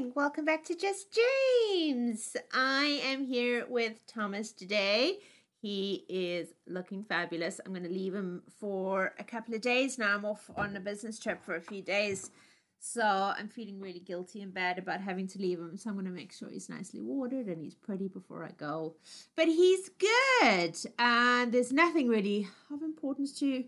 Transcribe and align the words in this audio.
morning. 0.00 0.12
Welcome 0.16 0.44
back 0.46 0.64
to 0.64 0.74
Just 0.74 1.18
James. 1.68 2.34
I 2.54 3.02
am 3.04 3.26
here 3.26 3.66
with 3.68 4.06
Thomas 4.06 4.50
today. 4.50 5.18
He 5.60 6.06
is 6.08 6.54
looking 6.66 7.04
fabulous. 7.04 7.60
I'm 7.60 7.72
going 7.72 7.84
to 7.84 7.90
leave 7.90 8.14
him 8.14 8.42
for 8.58 9.12
a 9.18 9.24
couple 9.24 9.54
of 9.54 9.60
days 9.60 9.98
now. 9.98 10.14
I'm 10.14 10.24
off 10.24 10.50
on 10.56 10.74
a 10.74 10.80
business 10.80 11.18
trip 11.18 11.44
for 11.44 11.56
a 11.56 11.60
few 11.60 11.82
days. 11.82 12.30
So 12.78 13.02
I'm 13.02 13.48
feeling 13.48 13.78
really 13.78 14.00
guilty 14.00 14.40
and 14.40 14.54
bad 14.54 14.78
about 14.78 15.02
having 15.02 15.28
to 15.28 15.38
leave 15.38 15.58
him. 15.58 15.76
So 15.76 15.90
I'm 15.90 15.96
going 15.96 16.06
to 16.06 16.12
make 16.12 16.32
sure 16.32 16.48
he's 16.48 16.70
nicely 16.70 17.00
watered 17.02 17.46
and 17.46 17.62
he's 17.62 17.74
pretty 17.74 18.08
before 18.08 18.42
I 18.42 18.52
go. 18.52 18.94
But 19.36 19.48
he's 19.48 19.90
good. 19.98 20.76
And 20.98 21.52
there's 21.52 21.72
nothing 21.72 22.08
really 22.08 22.48
of 22.72 22.80
importance 22.82 23.38
to 23.40 23.64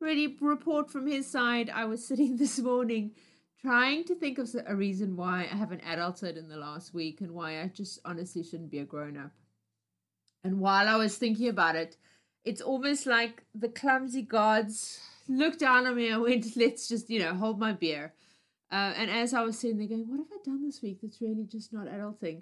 really 0.00 0.36
report 0.38 0.90
from 0.90 1.06
his 1.06 1.30
side. 1.30 1.70
I 1.70 1.86
was 1.86 2.06
sitting 2.08 2.36
this 2.36 2.58
morning 2.58 3.12
trying 3.64 4.04
to 4.04 4.14
think 4.14 4.38
of 4.38 4.54
a 4.66 4.74
reason 4.74 5.16
why 5.16 5.48
I 5.50 5.56
haven't 5.56 5.82
adulted 5.82 6.36
in 6.36 6.48
the 6.48 6.56
last 6.56 6.92
week 6.92 7.20
and 7.20 7.30
why 7.30 7.60
I 7.60 7.68
just 7.68 8.00
honestly 8.04 8.42
shouldn't 8.42 8.70
be 8.70 8.80
a 8.80 8.84
grown 8.84 9.16
up. 9.16 9.30
And 10.44 10.58
while 10.60 10.88
I 10.88 10.96
was 10.96 11.16
thinking 11.16 11.48
about 11.48 11.76
it, 11.76 11.96
it's 12.44 12.60
almost 12.60 13.06
like 13.06 13.44
the 13.54 13.68
clumsy 13.68 14.22
gods 14.22 15.00
looked 15.28 15.60
down 15.60 15.86
on 15.86 15.94
me 15.94 16.08
and 16.08 16.22
went, 16.22 16.46
let's 16.56 16.88
just, 16.88 17.08
you 17.08 17.20
know, 17.20 17.34
hold 17.34 17.58
my 17.58 17.72
beer. 17.72 18.12
Uh, 18.70 18.94
and 18.96 19.10
as 19.10 19.34
I 19.34 19.42
was 19.42 19.58
sitting 19.58 19.78
there 19.78 19.86
going, 19.86 20.08
what 20.08 20.18
have 20.18 20.32
I 20.32 20.38
done 20.44 20.64
this 20.64 20.82
week 20.82 20.98
that's 21.02 21.20
really 21.20 21.44
just 21.44 21.72
not 21.72 21.86
adulting? 21.86 22.40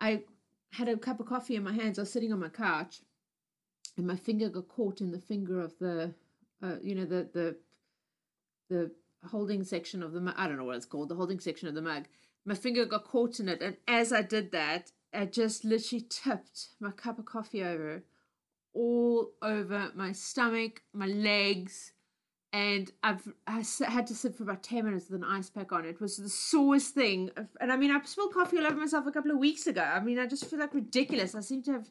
I 0.00 0.22
had 0.70 0.88
a 0.88 0.96
cup 0.96 1.20
of 1.20 1.26
coffee 1.26 1.56
in 1.56 1.64
my 1.64 1.72
hands. 1.72 1.98
I 1.98 2.02
was 2.02 2.12
sitting 2.12 2.32
on 2.32 2.40
my 2.40 2.48
couch 2.48 3.00
and 3.98 4.06
my 4.06 4.16
finger 4.16 4.48
got 4.48 4.68
caught 4.68 5.00
in 5.00 5.10
the 5.10 5.18
finger 5.18 5.60
of 5.60 5.76
the, 5.78 6.14
uh, 6.62 6.76
you 6.82 6.94
know, 6.94 7.04
the, 7.04 7.28
the, 7.34 7.56
the 8.70 8.90
holding 9.28 9.64
section 9.64 10.02
of 10.02 10.12
the 10.12 10.20
mug. 10.20 10.34
I 10.36 10.46
don't 10.46 10.56
know 10.56 10.64
what 10.64 10.76
it's 10.76 10.86
called, 10.86 11.08
the 11.08 11.14
holding 11.14 11.40
section 11.40 11.68
of 11.68 11.74
the 11.74 11.82
mug. 11.82 12.04
My 12.44 12.54
finger 12.54 12.84
got 12.84 13.04
caught 13.04 13.40
in 13.40 13.48
it, 13.48 13.62
and 13.62 13.76
as 13.86 14.12
I 14.12 14.22
did 14.22 14.52
that, 14.52 14.90
I 15.14 15.26
just 15.26 15.64
literally 15.64 16.06
tipped 16.08 16.68
my 16.80 16.90
cup 16.90 17.18
of 17.18 17.26
coffee 17.26 17.62
over, 17.62 18.02
all 18.74 19.30
over 19.42 19.92
my 19.94 20.12
stomach, 20.12 20.82
my 20.92 21.06
legs, 21.06 21.92
and 22.52 22.90
I've 23.02 23.26
I 23.46 23.62
had 23.86 24.06
to 24.08 24.14
sit 24.14 24.34
for 24.36 24.42
about 24.42 24.62
ten 24.62 24.84
minutes 24.84 25.08
with 25.08 25.22
an 25.22 25.28
ice 25.28 25.50
pack 25.50 25.72
on. 25.72 25.84
It 25.84 26.00
was 26.00 26.16
the 26.16 26.28
sorest 26.28 26.94
thing, 26.94 27.30
and 27.60 27.72
I 27.72 27.76
mean 27.76 27.90
I 27.90 28.00
spilled 28.04 28.34
coffee 28.34 28.58
all 28.58 28.66
over 28.66 28.76
myself 28.76 29.06
a 29.06 29.12
couple 29.12 29.30
of 29.30 29.38
weeks 29.38 29.66
ago. 29.66 29.82
I 29.82 30.00
mean 30.00 30.18
I 30.18 30.26
just 30.26 30.48
feel 30.50 30.58
like 30.58 30.74
ridiculous. 30.74 31.34
I 31.34 31.40
seem 31.40 31.62
to 31.64 31.72
have 31.72 31.88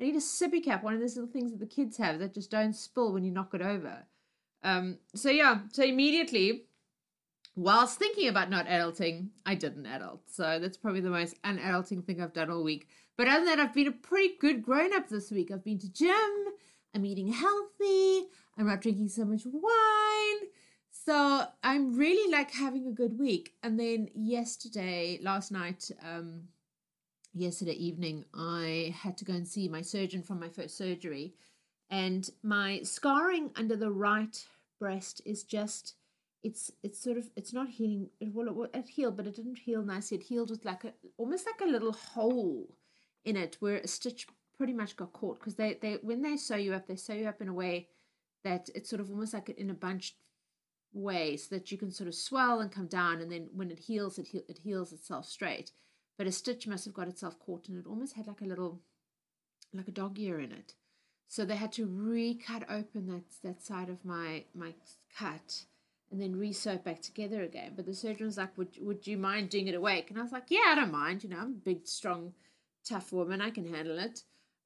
I 0.00 0.04
need 0.04 0.16
a 0.16 0.18
sippy 0.18 0.62
cap, 0.64 0.82
one 0.82 0.94
of 0.94 1.00
those 1.00 1.16
little 1.16 1.32
things 1.32 1.52
that 1.52 1.60
the 1.60 1.66
kids 1.66 1.96
have 1.98 2.18
that 2.18 2.34
just 2.34 2.50
don't 2.50 2.74
spill 2.74 3.12
when 3.12 3.24
you 3.24 3.30
knock 3.30 3.54
it 3.54 3.62
over. 3.62 4.04
Um, 4.64 4.98
so 5.14 5.30
yeah, 5.30 5.60
so 5.72 5.84
immediately 5.84 6.64
whilst 7.54 7.98
thinking 7.98 8.28
about 8.28 8.50
not 8.50 8.66
adulting, 8.66 9.28
I 9.44 9.54
didn't 9.54 9.86
adult. 9.86 10.22
So 10.30 10.58
that's 10.58 10.76
probably 10.76 11.00
the 11.00 11.10
most 11.10 11.36
unadulting 11.44 12.02
thing 12.02 12.20
I've 12.20 12.32
done 12.32 12.50
all 12.50 12.62
week. 12.62 12.88
But 13.16 13.28
other 13.28 13.44
than 13.44 13.56
that, 13.56 13.60
I've 13.60 13.74
been 13.74 13.88
a 13.88 13.92
pretty 13.92 14.34
good 14.40 14.62
grown 14.62 14.94
up 14.94 15.08
this 15.08 15.30
week. 15.30 15.50
I've 15.50 15.64
been 15.64 15.78
to 15.80 15.92
gym, 15.92 16.44
I'm 16.94 17.04
eating 17.04 17.28
healthy, 17.28 18.28
I'm 18.56 18.66
not 18.66 18.80
drinking 18.80 19.08
so 19.08 19.24
much 19.24 19.42
wine. 19.44 20.48
So 20.90 21.46
I'm 21.62 21.94
really 21.96 22.30
like 22.30 22.52
having 22.52 22.86
a 22.86 22.92
good 22.92 23.18
week. 23.18 23.54
And 23.62 23.78
then 23.78 24.08
yesterday, 24.14 25.18
last 25.22 25.50
night, 25.50 25.90
um, 26.02 26.42
yesterday 27.34 27.72
evening, 27.72 28.24
I 28.34 28.94
had 28.96 29.18
to 29.18 29.24
go 29.24 29.32
and 29.32 29.46
see 29.46 29.68
my 29.68 29.82
surgeon 29.82 30.22
from 30.22 30.38
my 30.38 30.48
first 30.48 30.76
surgery. 30.76 31.34
And 31.90 32.28
my 32.42 32.82
scarring 32.82 33.50
under 33.56 33.76
the 33.76 33.90
right 33.90 34.46
breast 34.78 35.20
is 35.26 35.42
just 35.42 35.94
it's 36.42 36.72
it's 36.82 37.00
sort 37.00 37.16
of 37.16 37.30
it's 37.36 37.52
not 37.52 37.68
healing 37.68 38.08
well 38.20 38.64
it, 38.64 38.78
it 38.78 38.88
healed 38.88 39.16
but 39.16 39.26
it 39.26 39.36
didn't 39.36 39.58
heal 39.58 39.82
nicely. 39.82 40.18
It 40.18 40.24
healed 40.24 40.50
with 40.50 40.64
like 40.64 40.84
a 40.84 40.92
almost 41.16 41.46
like 41.46 41.60
a 41.60 41.70
little 41.70 41.92
hole 41.92 42.68
in 43.24 43.36
it 43.36 43.56
where 43.60 43.76
a 43.76 43.86
stitch 43.86 44.26
pretty 44.56 44.72
much 44.72 44.96
got 44.96 45.12
caught 45.12 45.38
because 45.38 45.54
they 45.54 45.78
they 45.80 45.98
when 46.02 46.22
they 46.22 46.36
sew 46.36 46.56
you 46.56 46.74
up 46.74 46.86
they 46.86 46.96
sew 46.96 47.14
you 47.14 47.28
up 47.28 47.40
in 47.40 47.48
a 47.48 47.54
way 47.54 47.88
that 48.44 48.68
it's 48.74 48.90
sort 48.90 49.00
of 49.00 49.10
almost 49.10 49.34
like 49.34 49.48
in 49.50 49.70
a 49.70 49.74
bunched 49.74 50.16
way 50.92 51.36
so 51.36 51.54
that 51.54 51.70
you 51.72 51.78
can 51.78 51.90
sort 51.90 52.08
of 52.08 52.14
swell 52.14 52.60
and 52.60 52.72
come 52.72 52.86
down 52.86 53.20
and 53.20 53.30
then 53.30 53.48
when 53.54 53.70
it 53.70 53.78
heals 53.78 54.18
it, 54.18 54.28
it 54.48 54.58
heals 54.62 54.92
itself 54.92 55.26
straight. 55.26 55.72
But 56.18 56.26
a 56.26 56.32
stitch 56.32 56.66
must 56.66 56.84
have 56.84 56.94
got 56.94 57.08
itself 57.08 57.38
caught 57.38 57.68
and 57.68 57.78
it 57.78 57.88
almost 57.88 58.14
had 58.14 58.26
like 58.26 58.42
a 58.42 58.46
little 58.46 58.80
like 59.72 59.88
a 59.88 59.92
dog 59.92 60.18
ear 60.18 60.38
in 60.40 60.52
it. 60.52 60.74
So 61.28 61.44
they 61.44 61.56
had 61.56 61.72
to 61.72 61.86
recut 61.86 62.64
open 62.68 63.06
that 63.06 63.24
that 63.42 63.62
side 63.62 63.88
of 63.88 64.04
my 64.04 64.44
my 64.54 64.74
cut 65.16 65.64
and 66.12 66.20
then 66.20 66.38
it 66.38 66.84
back 66.84 67.00
together 67.00 67.42
again. 67.42 67.72
But 67.74 67.86
the 67.86 67.94
surgeon 67.94 68.26
was 68.26 68.36
like, 68.36 68.56
would, 68.58 68.76
would 68.80 69.06
you 69.06 69.16
mind 69.16 69.48
doing 69.48 69.68
it 69.68 69.74
awake? 69.74 70.10
And 70.10 70.18
I 70.18 70.22
was 70.22 70.30
like, 70.30 70.50
yeah, 70.50 70.66
I 70.66 70.74
don't 70.74 70.92
mind. 70.92 71.24
You 71.24 71.30
know, 71.30 71.38
I'm 71.38 71.52
a 71.52 71.64
big, 71.64 71.86
strong, 71.86 72.34
tough 72.86 73.12
woman. 73.12 73.40
I 73.40 73.48
can 73.48 73.72
handle 73.72 73.98
it. 73.98 74.22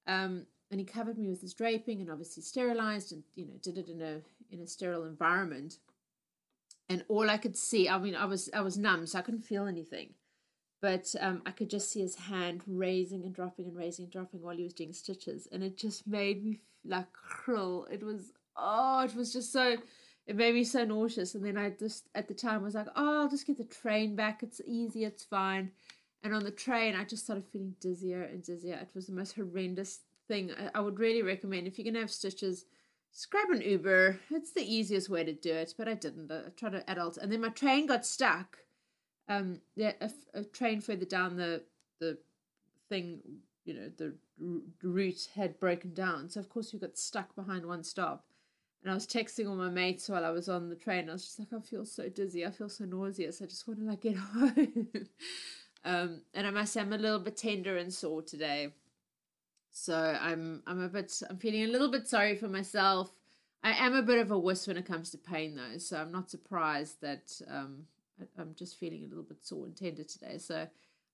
Um, 0.09 0.47
and 0.73 0.81
he 0.81 0.85
covered 0.85 1.17
me 1.17 1.29
with 1.29 1.41
his 1.41 1.55
draping 1.55 2.01
and 2.01 2.11
obviously 2.11 2.43
sterilized 2.43 3.13
and, 3.13 3.23
you 3.37 3.47
know, 3.47 3.55
did 3.63 3.79
it 3.79 3.89
in 3.89 4.03
a, 4.03 4.21
in 4.51 4.61
a 4.61 4.67
sterile 4.67 5.05
environment. 5.05 5.79
And 6.89 7.05
all 7.09 7.31
I 7.31 7.37
could 7.37 7.57
see, 7.57 7.89
I 7.89 7.97
mean, 7.99 8.17
I 8.17 8.25
was, 8.25 8.51
I 8.53 8.61
was 8.63 8.77
numb, 8.77 9.07
so 9.07 9.19
I 9.19 9.23
couldn't 9.23 9.43
feel 9.43 9.67
anything. 9.67 10.15
But 10.83 11.15
um, 11.21 11.43
I 11.47 11.53
could 11.53 11.71
just 11.71 11.93
see 11.93 12.01
his 12.01 12.17
hand 12.17 12.63
raising 12.67 13.25
and 13.25 13.33
dropping 13.33 13.67
and 13.67 13.77
raising 13.77 14.05
and 14.05 14.13
dropping 14.13 14.43
while 14.43 14.57
he 14.57 14.65
was 14.65 14.75
doing 14.75 14.93
stitches. 14.93 15.47
And 15.53 15.63
it 15.63 15.79
just 15.79 16.09
made 16.09 16.45
me 16.45 16.59
like 16.85 17.13
cruel. 17.13 17.87
It 17.91 18.03
was, 18.03 18.33
oh, 18.57 19.05
it 19.05 19.15
was 19.15 19.33
just 19.33 19.53
so 19.53 19.77
it 20.27 20.37
made 20.37 20.55
me 20.55 20.65
so 20.65 20.85
nauseous. 20.85 21.35
And 21.35 21.45
then 21.45 21.57
I 21.57 21.71
just, 21.71 22.09
at 22.15 22.29
the 22.29 22.35
time, 22.35 22.63
was 22.63 22.75
like, 22.75 22.89
oh, 22.97 23.23
I'll 23.23 23.29
just 23.29 23.47
get 23.47 23.59
the 23.59 23.65
train 23.65 24.17
back. 24.17 24.43
It's 24.43 24.61
easy, 24.67 25.05
it's 25.05 25.25
fine. 25.25 25.71
And 26.23 26.35
on 26.35 26.43
the 26.43 26.51
train, 26.51 26.97
I 26.97 27.05
just 27.05 27.25
started 27.25 27.45
feeling 27.47 27.77
dizzier 27.81 28.23
and 28.23 28.43
dizzier. 28.43 28.83
It 28.83 28.91
was 28.95 29.07
the 29.07 29.13
most 29.13 29.37
horrendous 29.37 30.01
thing. 30.27 30.51
I, 30.51 30.79
I 30.79 30.81
would 30.81 30.99
really 30.99 31.23
recommend 31.23 31.67
if 31.67 31.79
you're 31.79 31.85
going 31.85 31.95
to 31.95 32.01
have 32.01 32.11
stitches, 32.11 32.65
just 33.13 33.31
grab 33.31 33.51
an 33.51 33.63
Uber. 33.63 34.19
It's 34.31 34.53
the 34.53 34.63
easiest 34.63 35.09
way 35.09 35.23
to 35.23 35.33
do 35.33 35.53
it, 35.53 35.75
but 35.79 35.89
I 35.89 35.95
didn't. 35.95 36.31
I 36.33 36.51
tried 36.57 36.73
to 36.73 36.91
adult. 36.91 37.19
And 37.19 37.31
then 37.31 37.41
my 37.41 37.51
train 37.51 37.87
got 37.87 38.05
stuck. 38.05 38.59
Um, 39.29 39.61
yeah, 39.77 39.93
a, 40.01 40.11
a 40.35 40.45
train 40.45 40.81
further 40.81 41.05
down 41.05 41.37
the, 41.37 41.63
the 42.01 42.19
thing, 42.89 43.21
you 43.65 43.75
know, 43.75 43.91
the 43.97 44.15
route 44.83 45.29
had 45.37 45.61
broken 45.61 45.95
down. 45.95 46.29
So, 46.29 46.41
of 46.41 46.49
course, 46.49 46.73
we 46.73 46.81
got 46.81 46.99
stuck 46.99 47.35
behind 47.37 47.67
one 47.67 47.85
stop 47.85 48.25
and 48.87 48.93
I 48.93 48.95
was 48.95 49.07
texting 49.09 49.49
all 49.49 49.57
my 49.57 49.69
mates 49.69 50.09
while 50.09 50.25
I 50.25 50.31
was 50.31 50.49
on 50.49 50.69
the 50.69 50.77
train. 50.77 51.11
I 51.11 51.15
was 51.15 51.25
just 51.25 51.41
like, 51.41 51.53
I 51.53 51.59
feel 51.59 51.85
so 51.85 52.09
dizzy. 52.09 52.47
I 52.47 52.53
feel 52.53 52.69
so 52.69 52.85
nauseous. 52.85 53.43
I 53.43 53.47
just 53.47 53.67
want 53.67 53.81
to 53.81 53.85
like 53.87 54.01
get 54.03 54.17
home. 54.17 54.89
um, 55.85 56.21
and 56.33 56.47
I 56.47 56.51
must 56.51 56.73
say, 56.73 56.83
I'm 56.83 56.93
a 56.93 56.97
little 56.97 57.19
bit 57.19 57.37
tender 57.37 57.79
and 57.79 57.93
sore 57.93 58.23
today. 58.23 58.69
So 59.73 59.97
I'm 59.97 60.63
I'm 60.69 60.81
a 60.81 60.89
bit 60.89 61.21
I'm 61.29 61.37
feeling 61.37 61.65
a 61.65 61.67
little 61.67 61.91
bit 61.91 62.07
sorry 62.07 62.37
for 62.37 62.47
myself. 62.47 63.11
I 63.65 63.73
am 63.73 63.95
a 63.95 64.03
bit 64.03 64.21
of 64.21 64.31
a 64.31 64.39
wuss 64.39 64.69
when 64.69 64.77
it 64.77 64.87
comes 64.87 65.11
to 65.11 65.19
pain 65.19 65.57
though, 65.57 65.79
so 65.79 65.97
I'm 65.97 66.13
not 66.13 66.31
surprised 66.31 67.01
that 67.01 67.33
um, 67.51 67.87
I, 68.21 68.41
I'm 68.41 68.55
just 68.55 68.79
feeling 68.79 69.03
a 69.05 69.09
little 69.09 69.25
bit 69.25 69.45
sore 69.45 69.67
and 69.67 69.77
tender 69.77 70.05
today. 70.05 70.39
So 70.39 70.69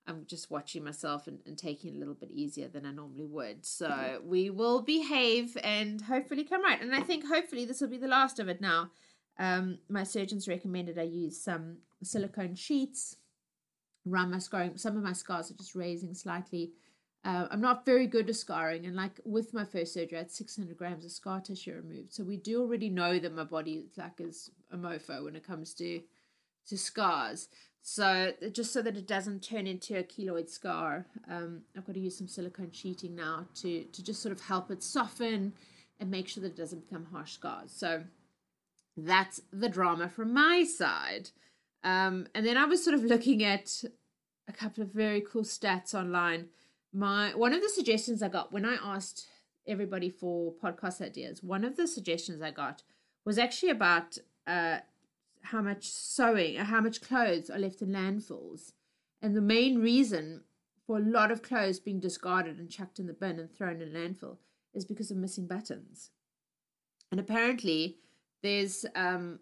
I'm 0.07 0.25
just 0.27 0.51
watching 0.51 0.83
myself 0.83 1.27
and, 1.27 1.39
and 1.47 1.57
taking 1.57 1.93
it 1.93 1.97
a 1.97 1.99
little 1.99 2.15
bit 2.15 2.31
easier 2.33 2.69
than 2.69 2.85
I 2.85 2.91
normally 2.91 3.27
would. 3.27 3.65
So 3.65 4.21
we 4.25 4.51
will 4.51 4.83
behave 4.83 5.57
and 5.63 6.01
hopefully 6.01 6.45
come 6.45 6.63
right. 6.65 6.81
And 6.81 6.95
I 6.95 7.01
think 7.01 7.27
hopefully 7.27 7.65
this 7.65 7.81
will 7.81 7.89
be 7.89 7.99
the 7.99 8.09
last 8.09 8.39
of 8.39 8.49
it 8.49 8.61
now. 8.61 8.91
Um, 9.39 9.79
my 9.89 10.03
surgeons 10.03 10.49
recommended 10.49 10.99
I 10.99 11.03
use 11.03 11.41
some 11.41 11.79
silicone 12.03 12.55
sheets 12.57 13.17
around 14.11 14.31
my 14.31 14.39
scarring. 14.39 14.77
Some 14.77 14.97
of 14.97 15.03
my 15.03 15.13
scars 15.13 15.51
are 15.51 15.55
just 15.55 15.75
raising 15.75 16.15
slightly. 16.15 16.73
Uh, 17.25 17.47
I'm 17.51 17.61
not 17.61 17.87
very 17.87 18.09
good 18.09 18.29
at 18.29 18.35
scarring, 18.35 18.85
and 18.85 18.97
like 18.97 19.21
with 19.25 19.55
my 19.55 19.65
first 19.65 19.95
surgery, 19.95 20.19
I 20.19 20.23
had 20.23 20.31
600 20.33 20.77
grams 20.77 21.05
of 21.05 21.13
scar 21.13 21.41
tissue 21.41 21.75
removed. 21.75 22.13
So 22.13 22.25
we 22.25 22.37
do 22.37 22.61
already 22.61 22.89
know 22.89 23.21
that 23.21 23.33
my 23.33 23.45
body 23.45 23.75
is 23.75 23.97
like 23.97 24.21
is 24.21 24.51
a 24.73 24.77
mofo 24.77 25.25
when 25.25 25.37
it 25.37 25.47
comes 25.47 25.73
to 25.75 26.01
to 26.69 26.79
scars. 26.79 27.49
So 27.83 28.33
just 28.53 28.73
so 28.73 28.81
that 28.83 28.97
it 28.97 29.09
doesn't 29.09 29.43
turn 29.43 29.67
into 29.67 29.99
a 29.99 30.05
keloid 30.05 30.49
scar, 30.49 31.07
um, 31.29 31.63
I've 31.77 31.85
got 31.85 31.95
to 31.95 32.01
use 32.01 32.17
some 32.17 32.29
silicone 32.29 32.71
sheeting 32.71 33.17
now 33.17 33.47
to 33.57 33.85
to 33.85 34.05
just 34.05 34.23
sort 34.23 34.33
of 34.33 34.41
help 34.41 34.71
it 34.71 34.83
soften 34.83 35.53
and 35.99 36.11
make 36.11 36.29
sure 36.29 36.43
that 36.43 36.51
it 36.51 36.57
doesn't 36.57 36.89
become 36.89 37.07
harsh 37.07 37.33
scars. 37.33 37.73
So 37.73 38.05
that's 38.97 39.41
the 39.53 39.69
drama 39.69 40.09
from 40.09 40.33
my 40.33 40.65
side. 40.65 41.31
Um, 41.85 42.27
and 42.35 42.47
then 42.47 42.57
I 42.57 42.67
was 42.67 42.85
sort 42.85 42.95
of 42.95 43.03
looking 43.03 43.43
at 43.43 43.83
a 44.49 44.53
couple 44.53 44.83
of 44.83 44.93
very 44.93 45.21
cool 45.21 45.43
stats 45.43 45.95
online. 45.95 46.49
My 46.93 47.35
one 47.35 47.53
of 47.53 47.63
the 47.63 47.69
suggestions 47.69 48.23
I 48.23 48.29
got 48.29 48.53
when 48.53 48.65
I 48.65 48.77
asked 48.83 49.27
everybody 49.67 50.11
for 50.11 50.53
podcast 50.53 51.01
ideas, 51.01 51.43
one 51.43 51.65
of 51.65 51.77
the 51.77 51.89
suggestions 51.89 52.43
I 52.43 52.51
got 52.51 52.83
was 53.25 53.39
actually 53.39 53.71
about 53.71 54.19
uh, 54.47 54.79
how 55.43 55.61
much 55.61 55.89
sewing, 55.91 56.57
how 56.57 56.81
much 56.81 57.01
clothes 57.01 57.51
are 57.51 57.59
left 57.59 57.83
in 57.83 57.91
landfills. 57.91 58.73
And 59.21 59.37
the 59.37 59.41
main 59.41 59.81
reason 59.81 60.43
for 60.87 60.99
a 60.99 61.03
lot 61.03 61.31
of 61.31 61.43
clothes 61.43 61.79
being 61.79 62.01
discarded 62.01 62.59
and 62.59 62.71
chucked 62.71 62.99
in 62.99 63.07
the 63.07 63.13
bin 63.13 63.39
and 63.39 63.51
thrown 63.51 63.81
in 63.81 63.91
landfill 63.91 64.39
is 64.75 64.85
because 64.85 65.11
of 65.11 65.17
missing 65.17 65.47
buttons. 65.47 66.11
And 67.11 67.21
apparently, 67.21 67.99
there's 68.43 68.85
um, 68.95 69.41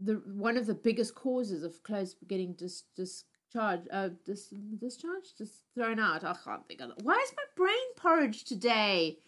the 0.00 0.14
one 0.26 0.56
of 0.56 0.66
the 0.66 0.74
biggest 0.74 1.14
causes 1.14 1.62
of 1.62 1.82
clothes 1.82 2.16
getting 2.26 2.54
dis, 2.54 2.84
dis, 2.96 3.24
charge 3.52 3.80
uh 3.92 4.10
dis- 4.26 4.52
discharge 4.78 5.34
just 5.36 5.62
thrown 5.74 5.98
out. 5.98 6.24
I 6.24 6.34
can't 6.44 6.66
think 6.66 6.80
of 6.80 6.90
it. 6.90 6.96
Why 7.02 7.18
is 7.24 7.32
my 7.36 7.44
brain 7.56 7.94
porridge 7.96 8.44
today? 8.44 9.18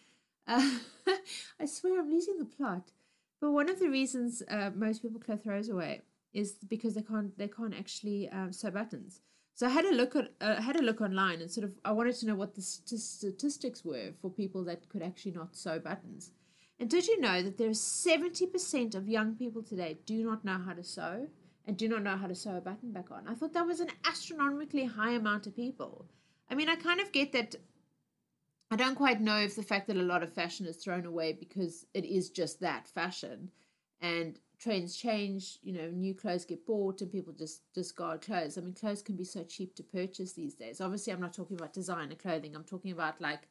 Uh, 0.47 0.79
i 1.59 1.65
swear 1.65 1.99
i'm 1.99 2.09
losing 2.09 2.39
the 2.39 2.45
plot 2.45 2.91
but 3.41 3.51
one 3.51 3.69
of 3.69 3.79
the 3.79 3.89
reasons 3.89 4.41
uh, 4.49 4.69
most 4.75 5.01
people 5.01 5.19
throw 5.19 5.35
throws 5.35 5.69
away 5.69 6.01
is 6.33 6.53
because 6.69 6.93
they 6.95 7.01
can't 7.01 7.37
they 7.37 7.47
can't 7.47 7.77
actually 7.77 8.29
um, 8.29 8.53
sew 8.53 8.71
buttons 8.71 9.21
so 9.53 9.67
i 9.67 9.69
had 9.69 9.85
a 9.85 9.93
look 9.93 10.15
at 10.15 10.31
uh, 10.39 10.61
had 10.61 10.77
a 10.77 10.81
look 10.81 11.01
online 11.01 11.41
and 11.41 11.51
sort 11.51 11.65
of 11.65 11.73
i 11.83 11.91
wanted 11.91 12.15
to 12.15 12.25
know 12.25 12.35
what 12.35 12.55
the 12.55 12.61
st- 12.61 12.99
statistics 12.99 13.83
were 13.83 14.11
for 14.21 14.29
people 14.29 14.63
that 14.63 14.87
could 14.87 15.03
actually 15.03 15.31
not 15.31 15.55
sew 15.55 15.79
buttons 15.79 16.31
and 16.79 16.89
did 16.89 17.05
you 17.07 17.19
know 17.21 17.43
that 17.43 17.59
there's 17.59 17.79
70% 17.79 18.95
of 18.95 19.07
young 19.07 19.35
people 19.35 19.61
today 19.61 19.99
do 20.05 20.23
not 20.23 20.43
know 20.43 20.57
how 20.65 20.73
to 20.73 20.83
sew 20.83 21.27
and 21.65 21.77
do 21.77 21.87
not 21.87 22.03
know 22.03 22.17
how 22.17 22.27
to 22.27 22.35
sew 22.35 22.57
a 22.57 22.61
button 22.61 22.91
back 22.91 23.11
on. 23.11 23.27
I 23.27 23.33
thought 23.33 23.53
that 23.53 23.67
was 23.67 23.79
an 23.79 23.91
astronomically 24.05 24.85
high 24.85 25.11
amount 25.11 25.47
of 25.47 25.55
people. 25.55 26.05
I 26.49 26.55
mean, 26.55 26.69
I 26.69 26.75
kind 26.75 26.99
of 26.99 27.11
get 27.11 27.31
that. 27.33 27.55
I 28.71 28.77
don't 28.77 28.95
quite 28.95 29.19
know 29.19 29.37
if 29.37 29.57
the 29.57 29.63
fact 29.63 29.87
that 29.87 29.97
a 29.97 30.01
lot 30.01 30.23
of 30.23 30.31
fashion 30.31 30.65
is 30.65 30.77
thrown 30.77 31.05
away 31.05 31.33
because 31.33 31.85
it 31.93 32.05
is 32.05 32.29
just 32.29 32.61
that 32.61 32.87
fashion 32.87 33.51
and 33.99 34.39
trends 34.57 34.95
change, 34.95 35.59
you 35.61 35.73
know, 35.73 35.89
new 35.89 36.15
clothes 36.15 36.45
get 36.45 36.65
bought 36.65 37.01
and 37.01 37.11
people 37.11 37.33
just 37.33 37.63
discard 37.73 38.21
clothes. 38.21 38.57
I 38.57 38.61
mean, 38.61 38.73
clothes 38.73 39.01
can 39.01 39.17
be 39.17 39.25
so 39.25 39.43
cheap 39.43 39.75
to 39.75 39.83
purchase 39.83 40.31
these 40.31 40.53
days. 40.53 40.79
Obviously, 40.79 41.11
I'm 41.11 41.19
not 41.19 41.33
talking 41.33 41.57
about 41.57 41.73
designer 41.73 42.15
clothing, 42.15 42.55
I'm 42.55 42.63
talking 42.63 42.93
about 42.93 43.19
like 43.19 43.41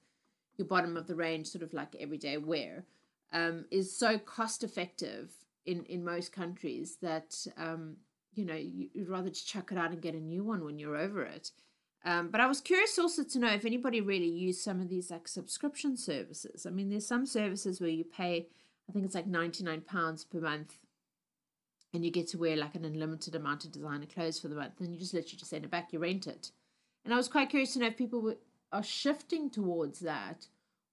your 0.57 0.67
bottom 0.67 0.97
of 0.97 1.07
the 1.07 1.15
range, 1.15 1.49
sort 1.49 1.65
of 1.65 1.75
like 1.75 1.95
everyday 2.01 2.39
wear, 2.39 2.87
um, 3.33 3.67
is 3.71 3.95
so 3.95 4.19
cost 4.19 4.65
effective 4.65 5.33
in 5.67 5.85
in 5.85 6.03
most 6.03 6.33
countries 6.33 6.97
that 7.03 7.37
um, 7.59 7.97
you 8.35 8.47
know 8.47 8.55
you'd 8.55 9.09
rather 9.09 9.29
just 9.29 9.47
chuck 9.47 9.71
it 9.71 9.77
out 9.77 9.91
and 9.91 10.01
get 10.01 10.15
a 10.15 10.21
new 10.21 10.45
one 10.45 10.65
when 10.65 10.79
you're 10.79 10.97
over 10.97 11.23
it. 11.25 11.51
Um, 12.05 12.29
but 12.31 12.41
I 12.41 12.47
was 12.47 12.61
curious 12.61 12.99
also 12.99 13.25
to 13.25 13.39
know 13.39 13.53
if 13.53 13.67
anybody 13.67 14.01
really 14.01 14.29
used 14.29 14.63
some 14.63 14.81
of 14.81 14.89
these 14.89 15.11
like 15.11 15.29
subscription 15.29 15.97
services. 15.97 16.65
I 16.67 16.71
mean, 16.71 16.89
there's 16.89 17.07
some 17.07 17.27
services 17.27 17.81
where 17.81 17.91
you 17.91 18.05
pay, 18.05 18.47
I 18.89 18.93
think 18.93 19.05
it's 19.05 19.15
like 19.15 19.27
ninety 19.27 19.65
nine 19.65 19.83
pounds 19.83 20.25
per 20.25 20.41
month, 20.41 20.79
and 21.93 22.05
you 22.05 22.11
get 22.11 22.29
to 22.29 22.39
wear 22.39 22.57
like 22.57 22.75
an 22.75 22.85
unlimited 22.85 23.35
amount 23.35 23.65
of 23.65 23.73
designer 23.73 24.07
clothes 24.07 24.41
for 24.41 24.49
the 24.49 24.55
month, 24.55 24.81
and 24.81 24.93
you 24.93 24.99
just 24.99 25.13
literally 25.13 25.37
just 25.37 25.51
send 25.51 25.65
it 25.65 25.71
back, 25.71 25.93
you 25.93 25.99
rent 25.99 26.27
it. 26.27 26.53
And 27.05 27.13
I 27.13 27.17
was 27.17 27.29
quite 27.29 27.51
curious 27.51 27.75
to 27.75 27.81
know 27.81 27.87
if 27.87 27.97
people 27.97 28.21
were, 28.21 28.39
are 28.73 28.83
shifting 28.83 29.51
towards 29.51 30.01
that, 30.01 30.47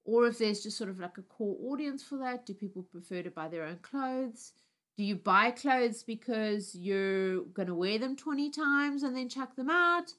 or 0.04 0.26
if 0.28 0.40
there's 0.40 0.64
just 0.64 0.78
sort 0.78 0.90
of 0.90 1.00
like 1.00 1.18
a 1.18 1.22
core 1.22 1.58
audience 1.72 2.04
for 2.04 2.18
that. 2.18 2.46
Do 2.46 2.54
people 2.54 2.84
prefer 2.84 3.22
to 3.22 3.32
buy 3.32 3.48
their 3.48 3.64
own 3.64 3.80
clothes? 3.82 4.54
Do 4.98 5.04
you 5.04 5.16
buy 5.16 5.52
clothes 5.52 6.04
because 6.04 6.74
you're 6.74 7.42
going 7.44 7.68
to 7.68 7.76
wear 7.76 8.00
them 8.00 8.16
20 8.16 8.50
times 8.50 9.04
and 9.04 9.16
then 9.16 9.30
chuck 9.30 9.56
them 9.56 9.70
out? 9.70 10.14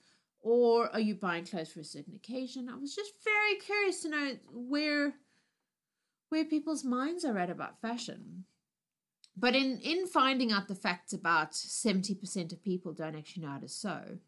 Or 0.50 0.88
are 0.94 1.00
you 1.00 1.14
buying 1.14 1.44
clothes 1.44 1.72
for 1.72 1.80
a 1.80 1.84
certain 1.84 2.14
occasion? 2.14 2.70
I 2.70 2.76
was 2.76 2.94
just 2.94 3.12
very 3.22 3.56
curious 3.56 4.00
to 4.00 4.08
know 4.08 4.36
where 4.50 5.12
where 6.30 6.46
people's 6.46 6.84
minds 6.84 7.22
are 7.22 7.36
at 7.36 7.50
about 7.50 7.82
fashion. 7.82 8.44
But 9.36 9.54
in, 9.54 9.78
in 9.82 10.06
finding 10.06 10.50
out 10.50 10.66
the 10.66 10.74
facts 10.74 11.12
about 11.12 11.52
70% 11.52 12.52
of 12.52 12.62
people 12.62 12.94
don't 12.94 13.14
actually 13.14 13.42
know 13.42 13.50
how 13.50 13.58
to 13.58 13.68
sew, 13.68 14.18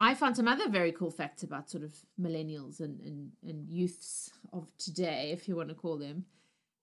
I 0.00 0.14
found 0.14 0.36
some 0.36 0.48
other 0.48 0.68
very 0.68 0.90
cool 0.90 1.12
facts 1.12 1.44
about 1.44 1.70
sort 1.70 1.84
of 1.84 1.94
millennials 2.20 2.80
and, 2.80 3.00
and, 3.00 3.30
and 3.44 3.68
youths 3.68 4.30
of 4.52 4.76
today, 4.76 5.30
if 5.32 5.46
you 5.46 5.54
want 5.54 5.68
to 5.68 5.76
call 5.76 5.98
them. 5.98 6.24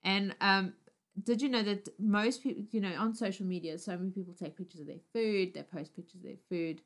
And 0.04 0.34
um, 0.40 0.74
did 1.22 1.42
you 1.42 1.50
know 1.50 1.64
that 1.64 1.90
most 2.00 2.42
people, 2.42 2.64
you 2.72 2.80
know, 2.80 2.94
on 2.98 3.14
social 3.16 3.46
media, 3.46 3.78
so 3.78 3.98
many 3.98 4.12
people 4.12 4.34
take 4.34 4.58
pictures 4.58 4.80
of 4.80 4.88
their 4.88 5.04
food, 5.12 5.54
they 5.54 5.64
post 5.64 5.94
pictures 5.94 6.16
of 6.16 6.24
their 6.24 6.40
food, 6.50 6.82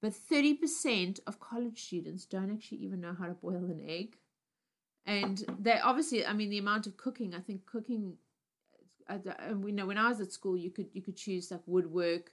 but 0.00 0.12
30% 0.12 1.20
of 1.26 1.40
college 1.40 1.82
students 1.82 2.24
don't 2.24 2.50
actually 2.50 2.78
even 2.78 3.00
know 3.00 3.14
how 3.18 3.26
to 3.26 3.34
boil 3.34 3.56
an 3.56 3.82
egg. 3.86 4.16
And 5.06 5.42
they 5.58 5.78
obviously, 5.78 6.24
I 6.26 6.32
mean, 6.32 6.50
the 6.50 6.58
amount 6.58 6.86
of 6.86 6.96
cooking, 6.96 7.34
I 7.34 7.40
think 7.40 7.66
cooking, 7.66 8.16
uh, 9.08 9.18
and 9.38 9.64
we 9.64 9.72
know 9.72 9.86
when 9.86 9.98
I 9.98 10.08
was 10.08 10.20
at 10.20 10.32
school, 10.32 10.56
you 10.56 10.70
could 10.70 10.88
you 10.92 11.02
could 11.02 11.16
choose 11.16 11.50
like 11.50 11.62
woodwork, 11.66 12.32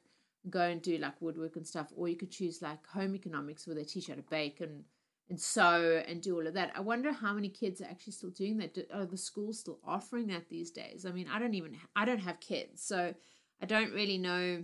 go 0.49 0.61
and 0.61 0.81
do 0.81 0.97
like 0.97 1.21
woodwork 1.21 1.55
and 1.55 1.65
stuff, 1.65 1.87
or 1.95 2.07
you 2.07 2.15
could 2.15 2.31
choose 2.31 2.61
like 2.61 2.85
home 2.87 3.15
economics 3.15 3.65
where 3.65 3.75
they 3.75 3.83
teach 3.83 4.07
you 4.07 4.13
how 4.13 4.21
to 4.21 4.27
bake 4.29 4.61
and 4.61 4.83
and 5.29 5.39
sew 5.39 6.03
and 6.07 6.21
do 6.21 6.35
all 6.35 6.47
of 6.47 6.53
that. 6.53 6.71
I 6.75 6.81
wonder 6.81 7.11
how 7.11 7.33
many 7.33 7.49
kids 7.49 7.81
are 7.81 7.85
actually 7.85 8.13
still 8.13 8.29
doing 8.29 8.57
that. 8.57 8.77
Are 8.93 9.05
the 9.05 9.17
schools 9.17 9.59
still 9.59 9.79
offering 9.85 10.27
that 10.27 10.49
these 10.49 10.71
days? 10.71 11.05
I 11.05 11.11
mean, 11.11 11.27
I 11.31 11.39
don't 11.39 11.53
even 11.53 11.75
I 11.95 12.05
don't 12.05 12.19
have 12.19 12.39
kids, 12.39 12.83
so 12.83 13.13
I 13.61 13.65
don't 13.65 13.91
really 13.91 14.17
know, 14.17 14.63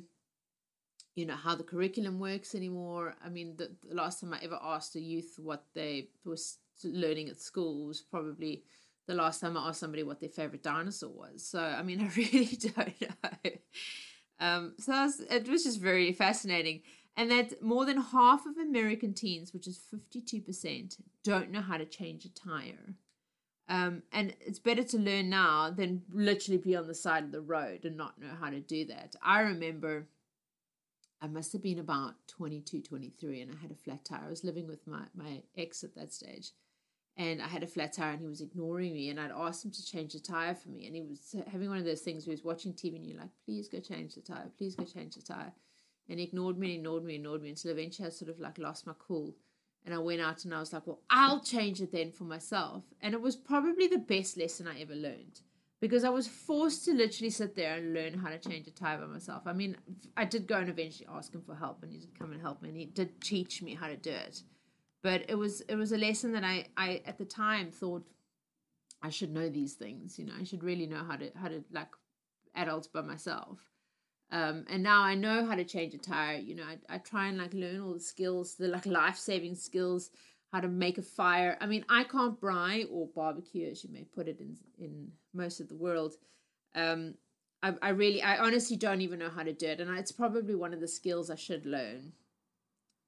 you 1.15 1.25
know, 1.25 1.35
how 1.35 1.55
the 1.55 1.63
curriculum 1.63 2.19
works 2.19 2.55
anymore. 2.55 3.15
I 3.23 3.29
mean, 3.29 3.55
the, 3.57 3.71
the 3.87 3.95
last 3.95 4.21
time 4.21 4.33
I 4.33 4.39
ever 4.43 4.59
asked 4.61 4.95
a 4.95 4.99
youth 4.99 5.35
what 5.37 5.65
they 5.73 6.09
was 6.25 6.57
learning 6.83 7.29
at 7.29 7.39
school 7.39 7.85
was 7.85 8.01
probably 8.01 8.63
the 9.07 9.13
last 9.13 9.41
time 9.41 9.57
I 9.57 9.67
asked 9.67 9.79
somebody 9.79 10.03
what 10.03 10.19
their 10.19 10.29
favorite 10.29 10.63
dinosaur 10.63 11.11
was. 11.11 11.45
So 11.45 11.61
I 11.61 11.83
mean, 11.83 12.01
I 12.09 12.09
really 12.15 12.57
don't 12.75 13.01
know. 13.01 13.51
Um, 14.39 14.73
so 14.79 14.91
was, 14.91 15.19
it 15.19 15.47
was 15.47 15.63
just 15.63 15.79
very 15.79 16.11
fascinating 16.11 16.81
and 17.15 17.29
that 17.29 17.61
more 17.61 17.85
than 17.85 18.01
half 18.01 18.45
of 18.45 18.57
American 18.57 19.13
teens, 19.13 19.53
which 19.53 19.67
is 19.67 19.79
52%, 19.93 20.97
don't 21.23 21.51
know 21.51 21.61
how 21.61 21.77
to 21.77 21.85
change 21.85 22.25
a 22.25 22.29
tire. 22.29 22.95
Um, 23.69 24.03
and 24.11 24.35
it's 24.41 24.59
better 24.59 24.83
to 24.83 24.97
learn 24.97 25.29
now 25.29 25.69
than 25.69 26.01
literally 26.11 26.57
be 26.57 26.75
on 26.75 26.87
the 26.87 26.95
side 26.95 27.23
of 27.23 27.31
the 27.31 27.41
road 27.41 27.85
and 27.85 27.95
not 27.95 28.19
know 28.19 28.33
how 28.39 28.49
to 28.49 28.59
do 28.59 28.85
that. 28.85 29.15
I 29.21 29.41
remember 29.41 30.07
I 31.23 31.27
must 31.27 31.53
have 31.53 31.63
been 31.63 31.79
about 31.79 32.15
22, 32.27 32.81
23, 32.81 33.41
and 33.41 33.51
I 33.51 33.55
had 33.61 33.71
a 33.71 33.75
flat 33.75 34.03
tire. 34.03 34.23
I 34.25 34.29
was 34.29 34.43
living 34.43 34.67
with 34.67 34.85
my, 34.85 35.03
my 35.15 35.41
ex 35.57 35.83
at 35.83 35.95
that 35.95 36.11
stage, 36.11 36.51
and 37.17 37.41
I 37.41 37.47
had 37.47 37.63
a 37.63 37.67
flat 37.67 37.93
tire, 37.93 38.11
and 38.11 38.21
he 38.21 38.27
was 38.27 38.41
ignoring 38.41 38.93
me. 38.93 39.09
And 39.09 39.19
I'd 39.19 39.31
asked 39.31 39.63
him 39.63 39.71
to 39.71 39.85
change 39.85 40.13
the 40.13 40.19
tire 40.19 40.53
for 40.53 40.69
me, 40.69 40.85
and 40.85 40.95
he 40.95 41.01
was 41.01 41.35
having 41.51 41.69
one 41.69 41.79
of 41.79 41.85
those 41.85 42.01
things 42.01 42.27
where 42.27 42.35
he 42.35 42.41
was 42.41 42.43
watching 42.43 42.73
TV, 42.73 42.97
and 42.97 43.07
you're 43.07 43.19
like, 43.19 43.29
please 43.45 43.69
go 43.69 43.79
change 43.79 44.15
the 44.15 44.21
tire, 44.21 44.51
please 44.57 44.75
go 44.75 44.83
change 44.83 45.15
the 45.15 45.21
tire 45.21 45.53
and 46.09 46.19
he 46.19 46.25
ignored 46.25 46.57
me, 46.57 46.75
and 46.75 46.79
ignored 46.79 47.03
me, 47.03 47.15
ignored 47.15 47.41
me 47.41 47.49
until 47.49 47.71
eventually 47.71 48.07
I 48.07 48.11
sort 48.11 48.29
of 48.29 48.39
like 48.39 48.57
lost 48.57 48.85
my 48.85 48.93
cool. 48.99 49.33
And 49.85 49.93
I 49.93 49.97
went 49.97 50.21
out 50.21 50.45
and 50.45 50.53
I 50.53 50.59
was 50.59 50.71
like, 50.71 50.87
well, 50.87 51.01
I'll 51.09 51.41
change 51.41 51.81
it 51.81 51.91
then 51.91 52.11
for 52.11 52.23
myself. 52.23 52.83
And 53.01 53.13
it 53.13 53.21
was 53.21 53.35
probably 53.35 53.87
the 53.87 53.97
best 53.97 54.37
lesson 54.37 54.67
I 54.67 54.79
ever 54.79 54.95
learned 54.95 55.41
because 55.83 56.05
I 56.05 56.09
was 56.09 56.29
forced 56.29 56.85
to 56.85 56.93
literally 56.93 57.29
sit 57.29 57.57
there 57.57 57.75
and 57.75 57.93
learn 57.93 58.13
how 58.13 58.29
to 58.29 58.39
change 58.39 58.69
a 58.69 58.71
tire 58.71 58.99
by 58.99 59.05
myself. 59.05 59.41
I 59.45 59.51
mean, 59.51 59.75
I 60.15 60.23
did 60.23 60.47
go 60.47 60.55
and 60.55 60.69
eventually 60.69 61.09
ask 61.13 61.35
him 61.35 61.41
for 61.41 61.55
help 61.55 61.83
and 61.83 61.91
he 61.91 61.99
did 61.99 62.17
come 62.17 62.31
and 62.31 62.39
help 62.39 62.61
me 62.61 62.69
and 62.69 62.77
he 62.77 62.85
did 62.85 63.19
teach 63.19 63.61
me 63.61 63.75
how 63.75 63.87
to 63.87 63.97
do 63.97 64.11
it. 64.11 64.43
But 65.01 65.25
it 65.27 65.35
was 65.35 65.59
it 65.67 65.75
was 65.75 65.91
a 65.91 65.97
lesson 65.97 66.31
that 66.31 66.45
I, 66.45 66.67
I 66.77 67.01
at 67.05 67.17
the 67.17 67.25
time 67.25 67.69
thought 67.69 68.05
I 69.01 69.09
should 69.09 69.33
know 69.33 69.49
these 69.49 69.73
things, 69.73 70.17
you 70.17 70.25
know, 70.25 70.31
I 70.39 70.45
should 70.45 70.63
really 70.63 70.85
know 70.85 71.03
how 71.03 71.17
to 71.17 71.29
how 71.35 71.49
to 71.49 71.61
like 71.73 71.89
adults 72.55 72.87
by 72.87 73.01
myself. 73.01 73.59
Um, 74.31 74.63
and 74.69 74.83
now 74.83 75.01
I 75.01 75.15
know 75.15 75.45
how 75.45 75.55
to 75.55 75.65
change 75.65 75.93
a 75.93 75.97
tire. 75.97 76.37
You 76.37 76.55
know, 76.55 76.63
I, 76.63 76.95
I 76.95 76.97
try 76.99 77.27
and 77.27 77.37
like 77.37 77.53
learn 77.53 77.81
all 77.81 77.93
the 77.95 77.99
skills, 77.99 78.55
the 78.55 78.69
like 78.69 78.85
life 78.85 79.17
saving 79.17 79.55
skills, 79.55 80.11
how 80.53 80.59
to 80.59 80.67
make 80.67 80.99
a 80.99 81.01
fire. 81.01 81.57
I 81.59 81.65
mean, 81.65 81.83
I 81.89 82.03
can't 82.03 82.39
braai 82.39 82.85
or 82.91 83.07
barbecue, 83.07 83.69
as 83.69 83.83
you 83.83 83.89
may 83.91 84.03
put 84.03 84.27
it 84.27 84.39
in 84.39 84.55
in 84.79 85.11
most 85.33 85.59
of 85.59 85.67
the 85.67 85.75
world. 85.75 86.13
Um, 86.75 87.15
I, 87.63 87.73
I 87.81 87.89
really, 87.89 88.21
I 88.21 88.37
honestly 88.37 88.77
don't 88.77 89.01
even 89.01 89.19
know 89.19 89.29
how 89.29 89.43
to 89.43 89.51
do 89.51 89.65
it, 89.65 89.81
and 89.81 89.89
it's 89.97 90.11
probably 90.11 90.53
one 90.53 90.73
of 90.73 90.79
the 90.79 90.87
skills 90.87 91.31
I 91.31 91.35
should 91.35 91.65
learn. 91.65 92.13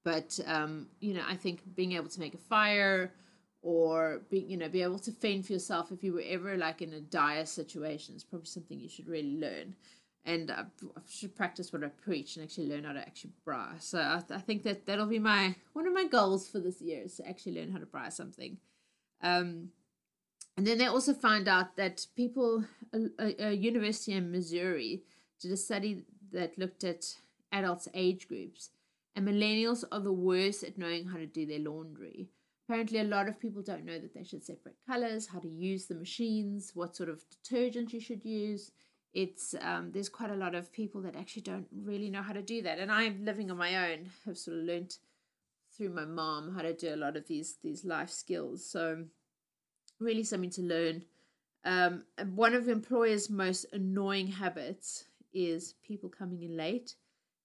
But 0.04 0.38
um, 0.44 0.88
you 0.98 1.14
know, 1.14 1.24
I 1.26 1.36
think 1.36 1.60
being 1.76 1.92
able 1.92 2.08
to 2.08 2.20
make 2.20 2.34
a 2.34 2.38
fire 2.38 3.12
or 3.62 4.22
be 4.28 4.40
you 4.40 4.56
know 4.56 4.68
be 4.68 4.82
able 4.82 4.98
to 4.98 5.12
fend 5.12 5.46
for 5.46 5.52
yourself 5.52 5.92
if 5.92 6.02
you 6.02 6.12
were 6.12 6.24
ever 6.26 6.56
like 6.56 6.82
in 6.82 6.92
a 6.94 7.00
dire 7.00 7.46
situation 7.46 8.14
is 8.14 8.24
probably 8.24 8.46
something 8.46 8.78
you 8.78 8.88
should 8.88 9.08
really 9.08 9.38
learn 9.38 9.74
and 10.26 10.50
I, 10.50 10.64
should 11.08 11.36
practice 11.36 11.72
what 11.72 11.84
I 11.84 11.88
preach 11.88 12.36
and 12.36 12.44
actually 12.44 12.68
learn 12.68 12.84
how 12.84 12.92
to 12.92 13.00
actually 13.00 13.30
braai. 13.46 13.80
So 13.80 14.00
I, 14.00 14.22
I, 14.28 14.38
think 14.38 14.64
that 14.64 14.84
that'll 14.84 15.06
be 15.06 15.20
my 15.20 15.54
one 15.72 15.86
of 15.86 15.94
my 15.94 16.04
goals 16.04 16.48
for 16.48 16.58
this 16.58 16.82
year 16.82 17.02
is 17.04 17.16
to 17.16 17.28
actually 17.28 17.60
learn 17.60 17.70
how 17.70 17.78
to 17.78 17.86
braai 17.86 18.12
something. 18.12 18.58
Um, 19.22 19.70
and 20.56 20.66
then 20.66 20.78
they 20.78 20.86
also 20.86 21.14
found 21.14 21.48
out 21.48 21.76
that 21.76 22.06
people, 22.16 22.64
a, 22.92 23.48
a, 23.48 23.52
university 23.52 24.12
in 24.12 24.32
Missouri 24.32 25.02
did 25.40 25.52
a 25.52 25.56
study 25.56 26.04
that 26.32 26.58
looked 26.58 26.82
at 26.82 27.04
adults' 27.52 27.88
age 27.94 28.26
groups, 28.26 28.70
and 29.14 29.28
millennials 29.28 29.84
are 29.92 30.00
the 30.00 30.12
worst 30.12 30.64
at 30.64 30.78
knowing 30.78 31.06
how 31.06 31.18
to 31.18 31.26
do 31.26 31.46
their 31.46 31.58
laundry. 31.60 32.28
Apparently, 32.66 32.98
a 32.98 33.04
lot 33.04 33.28
of 33.28 33.38
people 33.38 33.62
don't 33.62 33.84
know 33.84 33.98
that 33.98 34.14
they 34.14 34.24
should 34.24 34.44
separate 34.44 34.76
colors, 34.86 35.28
how 35.28 35.38
to 35.38 35.48
use 35.48 35.86
the 35.86 35.94
machines, 35.94 36.72
what 36.74 36.96
sort 36.96 37.10
of 37.10 37.22
detergent 37.30 37.92
you 37.92 38.00
should 38.00 38.24
use 38.24 38.72
it's 39.16 39.54
um, 39.62 39.92
there's 39.92 40.10
quite 40.10 40.30
a 40.30 40.36
lot 40.36 40.54
of 40.54 40.70
people 40.70 41.00
that 41.00 41.16
actually 41.16 41.40
don't 41.40 41.66
really 41.72 42.10
know 42.10 42.20
how 42.20 42.34
to 42.34 42.42
do 42.42 42.60
that 42.60 42.78
and 42.78 42.92
i'm 42.92 43.24
living 43.24 43.50
on 43.50 43.56
my 43.56 43.90
own 43.90 44.10
have 44.26 44.36
sort 44.36 44.58
of 44.58 44.64
learnt 44.64 44.98
through 45.74 45.88
my 45.88 46.04
mom 46.04 46.54
how 46.54 46.60
to 46.62 46.74
do 46.74 46.94
a 46.94 47.02
lot 47.04 47.16
of 47.16 47.26
these 47.26 47.56
these 47.64 47.84
life 47.84 48.10
skills 48.10 48.64
so 48.64 49.04
really 49.98 50.22
something 50.22 50.50
to 50.50 50.62
learn 50.62 51.02
um, 51.64 52.04
one 52.34 52.54
of 52.54 52.68
employers 52.68 53.30
most 53.30 53.64
annoying 53.72 54.28
habits 54.28 55.06
is 55.32 55.74
people 55.82 56.10
coming 56.10 56.42
in 56.42 56.56
late 56.56 56.94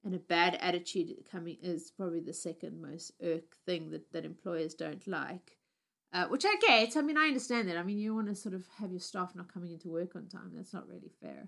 and 0.03 0.13
a 0.13 0.19
bad 0.19 0.57
attitude 0.59 1.15
coming 1.31 1.57
is 1.61 1.91
probably 1.95 2.19
the 2.19 2.33
second 2.33 2.81
most 2.81 3.13
irk 3.23 3.55
thing 3.65 3.91
that, 3.91 4.11
that 4.11 4.25
employers 4.25 4.73
don't 4.73 5.07
like. 5.07 5.57
Uh, 6.13 6.25
which 6.25 6.43
I 6.45 6.55
get. 6.59 6.97
I 6.97 7.01
mean, 7.01 7.17
I 7.17 7.27
understand 7.27 7.69
that. 7.69 7.77
I 7.77 7.83
mean, 7.83 7.97
you 7.97 8.13
want 8.13 8.27
to 8.27 8.35
sort 8.35 8.53
of 8.53 8.65
have 8.79 8.91
your 8.91 8.99
staff 8.99 9.33
not 9.33 9.53
coming 9.53 9.71
into 9.71 9.87
work 9.87 10.13
on 10.15 10.27
time. 10.27 10.51
That's 10.53 10.73
not 10.73 10.89
really 10.89 11.11
fair. 11.21 11.47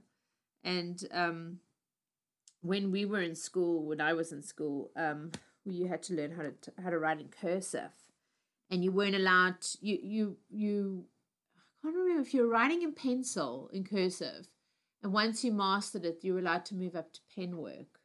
And 0.63 1.03
um, 1.11 1.59
when 2.61 2.91
we 2.91 3.05
were 3.05 3.21
in 3.21 3.35
school, 3.35 3.85
when 3.85 4.01
I 4.01 4.13
was 4.13 4.31
in 4.31 4.41
school, 4.41 4.91
um, 4.95 5.31
you 5.65 5.87
had 5.87 6.03
to 6.03 6.13
learn 6.13 6.31
how 6.31 6.43
to 6.43 6.53
how 6.81 6.89
to 6.89 6.99
write 6.99 7.19
in 7.19 7.27
cursive, 7.27 7.91
and 8.69 8.83
you 8.83 8.91
weren't 8.91 9.15
allowed. 9.15 9.61
To, 9.61 9.77
you 9.81 9.99
you 10.01 10.37
you. 10.49 11.05
I 11.57 11.87
can't 11.87 11.95
remember 11.95 12.21
if 12.21 12.33
you 12.33 12.43
were 12.43 12.47
writing 12.47 12.81
in 12.81 12.93
pencil 12.93 13.69
in 13.73 13.83
cursive, 13.83 14.47
and 15.01 15.11
once 15.11 15.43
you 15.43 15.51
mastered 15.51 16.05
it, 16.05 16.19
you 16.23 16.33
were 16.33 16.39
allowed 16.39 16.65
to 16.65 16.75
move 16.75 16.95
up 16.95 17.11
to 17.13 17.19
pen 17.35 17.57
work. 17.57 17.99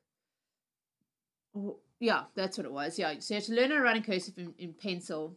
Or 1.55 1.77
yeah, 2.01 2.25
that's 2.35 2.59
what 2.59 2.67
it 2.67 2.73
was. 2.73 2.99
Yeah, 2.99 3.15
so 3.21 3.35
you 3.35 3.41
had 3.41 3.45
to 3.45 3.55
learn 3.55 3.71
how 3.71 3.77
to 3.77 3.83
write 3.83 3.97
in 3.97 4.03
cursive 4.03 4.39
in, 4.39 4.55
in 4.59 4.73
pencil, 4.73 5.37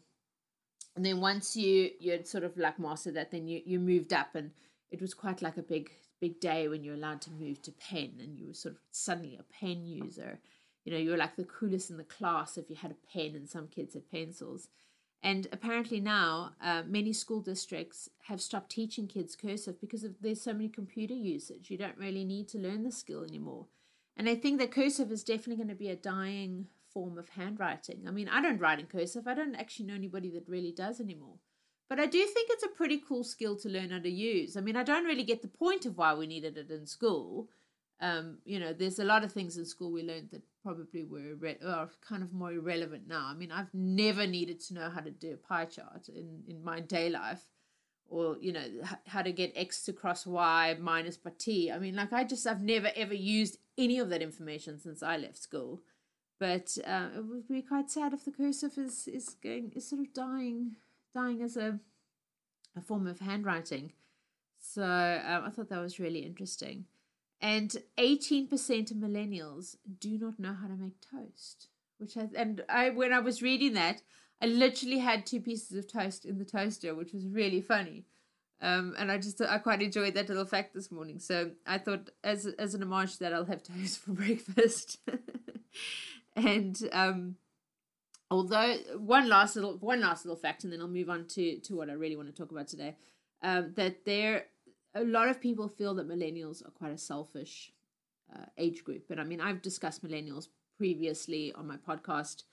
and 0.95 1.05
then 1.05 1.21
once 1.21 1.55
you 1.55 1.91
you 1.99 2.11
had 2.11 2.27
sort 2.27 2.43
of 2.43 2.57
like 2.57 2.79
mastered 2.79 3.13
that, 3.13 3.31
then 3.31 3.47
you 3.47 3.61
you 3.63 3.79
moved 3.79 4.13
up, 4.13 4.33
and 4.33 4.51
it 4.89 5.01
was 5.01 5.13
quite 5.13 5.41
like 5.43 5.57
a 5.57 5.63
big 5.63 5.91
big 6.21 6.39
day 6.39 6.67
when 6.67 6.83
you're 6.83 6.95
allowed 6.95 7.21
to 7.23 7.31
move 7.31 7.61
to 7.63 7.71
pen 7.71 8.13
and 8.19 8.37
you 8.37 8.47
were 8.47 8.53
sort 8.53 8.75
of 8.75 8.81
suddenly 8.91 9.37
a 9.37 9.53
pen 9.59 9.85
user. 9.85 10.39
You 10.85 10.93
know, 10.93 10.99
you 10.99 11.11
were 11.11 11.17
like 11.17 11.35
the 11.35 11.43
coolest 11.43 11.89
in 11.89 11.97
the 11.97 12.03
class 12.03 12.57
if 12.57 12.69
you 12.69 12.75
had 12.75 12.91
a 12.91 13.13
pen, 13.13 13.35
and 13.35 13.49
some 13.49 13.67
kids 13.67 13.93
had 13.93 14.09
pencils. 14.09 14.69
And 15.23 15.47
apparently 15.51 15.99
now, 15.99 16.53
uh, 16.63 16.83
many 16.87 17.13
school 17.13 17.41
districts 17.41 18.09
have 18.27 18.41
stopped 18.41 18.71
teaching 18.71 19.07
kids 19.07 19.35
cursive 19.35 19.79
because 19.79 20.03
of, 20.03 20.15
there's 20.21 20.41
so 20.41 20.53
many 20.53 20.69
computer 20.69 21.13
usage. 21.13 21.69
You 21.69 21.77
don't 21.77 21.97
really 21.97 22.23
need 22.23 22.47
to 22.49 22.57
learn 22.57 22.83
the 22.83 22.91
skill 22.91 23.23
anymore. 23.23 23.67
And 24.17 24.27
I 24.27 24.35
think 24.35 24.59
that 24.59 24.71
cursive 24.71 25.11
is 25.11 25.23
definitely 25.23 25.57
going 25.57 25.69
to 25.69 25.75
be 25.75 25.89
a 25.89 25.95
dying 25.95 26.67
form 26.91 27.17
of 27.17 27.29
handwriting. 27.29 28.05
I 28.07 28.11
mean, 28.11 28.27
I 28.27 28.41
don't 28.41 28.59
write 28.59 28.79
in 28.79 28.87
cursive. 28.87 29.27
I 29.27 29.35
don't 29.35 29.55
actually 29.55 29.85
know 29.85 29.95
anybody 29.95 30.29
that 30.31 30.49
really 30.49 30.71
does 30.71 30.99
anymore. 30.99 31.35
But 31.91 32.00
I 32.00 32.05
do 32.05 32.25
think 32.25 32.48
it's 32.50 32.63
a 32.63 32.69
pretty 32.69 33.03
cool 33.05 33.25
skill 33.25 33.57
to 33.57 33.67
learn 33.67 33.89
how 33.89 34.00
to 34.00 34.10
use. 34.10 34.55
I 34.55 34.62
mean, 34.62 34.77
I 34.77 34.83
don't 34.83 35.03
really 35.03 35.25
get 35.25 35.41
the 35.41 35.50
point 35.50 35.86
of 35.86 35.98
why 35.98 36.13
we 36.13 36.25
needed 36.25 36.57
it 36.57 36.71
in 36.71 36.86
school. 36.86 37.50
Um, 38.00 38.38
you 38.45 38.62
know, 38.62 38.71
there's 38.71 39.00
a 39.00 39.03
lot 39.03 39.25
of 39.25 39.33
things 39.33 39.57
in 39.57 39.65
school 39.65 39.91
we 39.91 40.01
learned 40.01 40.29
that 40.31 40.41
probably 40.63 41.03
were 41.03 41.36
re- 41.38 41.57
are 41.65 41.89
kind 42.00 42.24
of 42.24 42.31
more 42.31 42.53
irrelevant 42.53 43.10
now. 43.10 43.27
I 43.27 43.33
mean, 43.33 43.51
I've 43.51 43.74
never 43.74 44.25
needed 44.25 44.62
to 44.62 44.74
know 44.74 44.89
how 44.89 45.01
to 45.01 45.12
do 45.12 45.33
a 45.33 45.36
pie 45.36 45.65
chart 45.65 46.07
in, 46.07 46.43
in 46.48 46.63
my 46.63 46.79
day 46.79 47.10
life 47.10 47.43
or, 48.07 48.38
you 48.39 48.53
know, 48.53 48.63
h- 48.83 49.00
how 49.07 49.21
to 49.21 49.33
get 49.33 49.51
x 49.57 49.83
to 49.83 49.91
cross 49.91 50.25
y 50.25 50.77
minus 50.79 51.17
by 51.17 51.31
t. 51.38 51.69
I 51.69 51.77
mean, 51.77 51.98
like, 51.98 52.13
I 52.13 52.24
just, 52.24 52.48
I've 52.48 52.62
never 52.62 52.91
ever 52.95 53.13
used 53.13 53.57
any 53.77 54.00
of 54.00 54.07
that 54.12 54.21
information 54.21 54.79
since 54.79 55.03
I 55.03 55.17
left 55.17 55.39
school. 55.39 55.81
But 56.39 56.77
uh, 56.88 57.10
it 57.17 57.25
would 57.25 57.50
be 57.50 57.62
quite 57.62 57.91
sad 57.91 58.13
if 58.13 58.24
the 58.24 58.31
cursive 58.31 58.77
is, 58.77 59.10
is 59.10 59.36
going, 59.43 59.74
is 59.75 59.89
sort 59.89 60.00
of 60.00 60.13
dying 60.13 60.77
dying 61.13 61.41
as 61.41 61.57
a 61.57 61.79
a 62.75 62.81
form 62.81 63.07
of 63.07 63.19
handwriting. 63.19 63.91
So 64.59 64.83
um, 64.83 65.43
I 65.45 65.49
thought 65.49 65.69
that 65.69 65.81
was 65.81 65.99
really 65.99 66.19
interesting. 66.19 66.85
And 67.41 67.75
18% 67.97 68.91
of 68.91 68.97
millennials 68.97 69.75
do 69.99 70.17
not 70.17 70.39
know 70.39 70.53
how 70.53 70.67
to 70.67 70.75
make 70.75 71.01
toast, 71.01 71.67
which 71.97 72.15
I, 72.15 72.29
and 72.35 72.63
I 72.69 72.91
when 72.91 73.11
I 73.11 73.19
was 73.19 73.41
reading 73.41 73.73
that, 73.73 74.03
I 74.41 74.45
literally 74.45 74.99
had 74.99 75.25
two 75.25 75.41
pieces 75.41 75.75
of 75.77 75.91
toast 75.91 76.25
in 76.25 76.37
the 76.37 76.45
toaster, 76.45 76.93
which 76.93 77.13
was 77.13 77.27
really 77.27 77.61
funny. 77.61 78.05
Um, 78.61 78.93
and 78.99 79.11
I 79.11 79.17
just 79.17 79.41
I 79.41 79.57
quite 79.57 79.81
enjoyed 79.81 80.13
that 80.13 80.29
little 80.29 80.45
fact 80.45 80.75
this 80.75 80.91
morning. 80.91 81.17
So 81.17 81.51
I 81.65 81.79
thought 81.79 82.11
as 82.23 82.45
as 82.45 82.75
an 82.75 82.83
homage 82.83 83.17
that 83.17 83.33
I'll 83.33 83.45
have 83.45 83.63
toast 83.63 83.99
for 84.03 84.11
breakfast. 84.11 84.99
and 86.35 86.79
um, 86.91 87.37
although 88.31 88.77
one 88.97 89.27
last 89.27 89.55
little 89.55 89.77
one 89.77 90.00
last 90.00 90.25
little 90.25 90.38
fact 90.38 90.63
and 90.63 90.71
then 90.73 90.81
i'll 90.81 90.88
move 90.88 91.09
on 91.09 91.25
to 91.25 91.59
to 91.59 91.75
what 91.75 91.89
i 91.89 91.93
really 91.93 92.15
want 92.15 92.27
to 92.27 92.33
talk 92.33 92.51
about 92.51 92.67
today. 92.67 92.95
Um, 93.43 93.73
that 93.75 94.05
there 94.05 94.45
a 94.95 95.03
lot 95.03 95.27
of 95.27 95.41
people 95.41 95.67
feel 95.67 95.93
that 95.95 96.07
millennials 96.07 96.65
are 96.65 96.71
quite 96.71 96.93
a 96.93 96.97
selfish 96.97 97.71
uh, 98.33 98.45
age 98.57 98.83
group. 98.83 99.11
And 99.11 99.19
i 99.19 99.23
mean 99.23 99.41
i've 99.41 99.61
discussed 99.61 100.03
millennials 100.03 100.47
previously 100.77 101.53
on 101.53 101.67
my 101.67 101.77
podcast. 101.77 102.43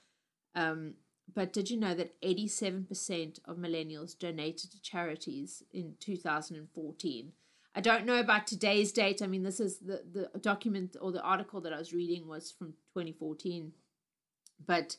Um, 0.55 0.95
but 1.35 1.53
did 1.53 1.71
you 1.71 1.77
know 1.77 1.95
that 1.95 2.21
87% 2.23 3.39
of 3.45 3.59
millennials 3.59 4.19
donated 4.19 4.73
to 4.73 4.83
charities 4.83 5.63
in 5.73 5.95
2014 6.01 7.33
i 7.75 7.81
don't 7.81 8.07
know 8.07 8.19
about 8.19 8.47
today's 8.47 8.93
date. 8.93 9.23
I 9.23 9.27
mean 9.29 9.45
this 9.45 9.61
is 9.61 9.79
the 9.79 10.03
the 10.11 10.39
document 10.41 10.97
or 11.01 11.13
the 11.13 11.23
article 11.23 11.61
that 11.61 11.73
i 11.73 11.79
was 11.79 11.93
reading 11.93 12.27
was 12.27 12.51
from 12.51 12.73
2014 12.95 13.73
but 14.67 14.97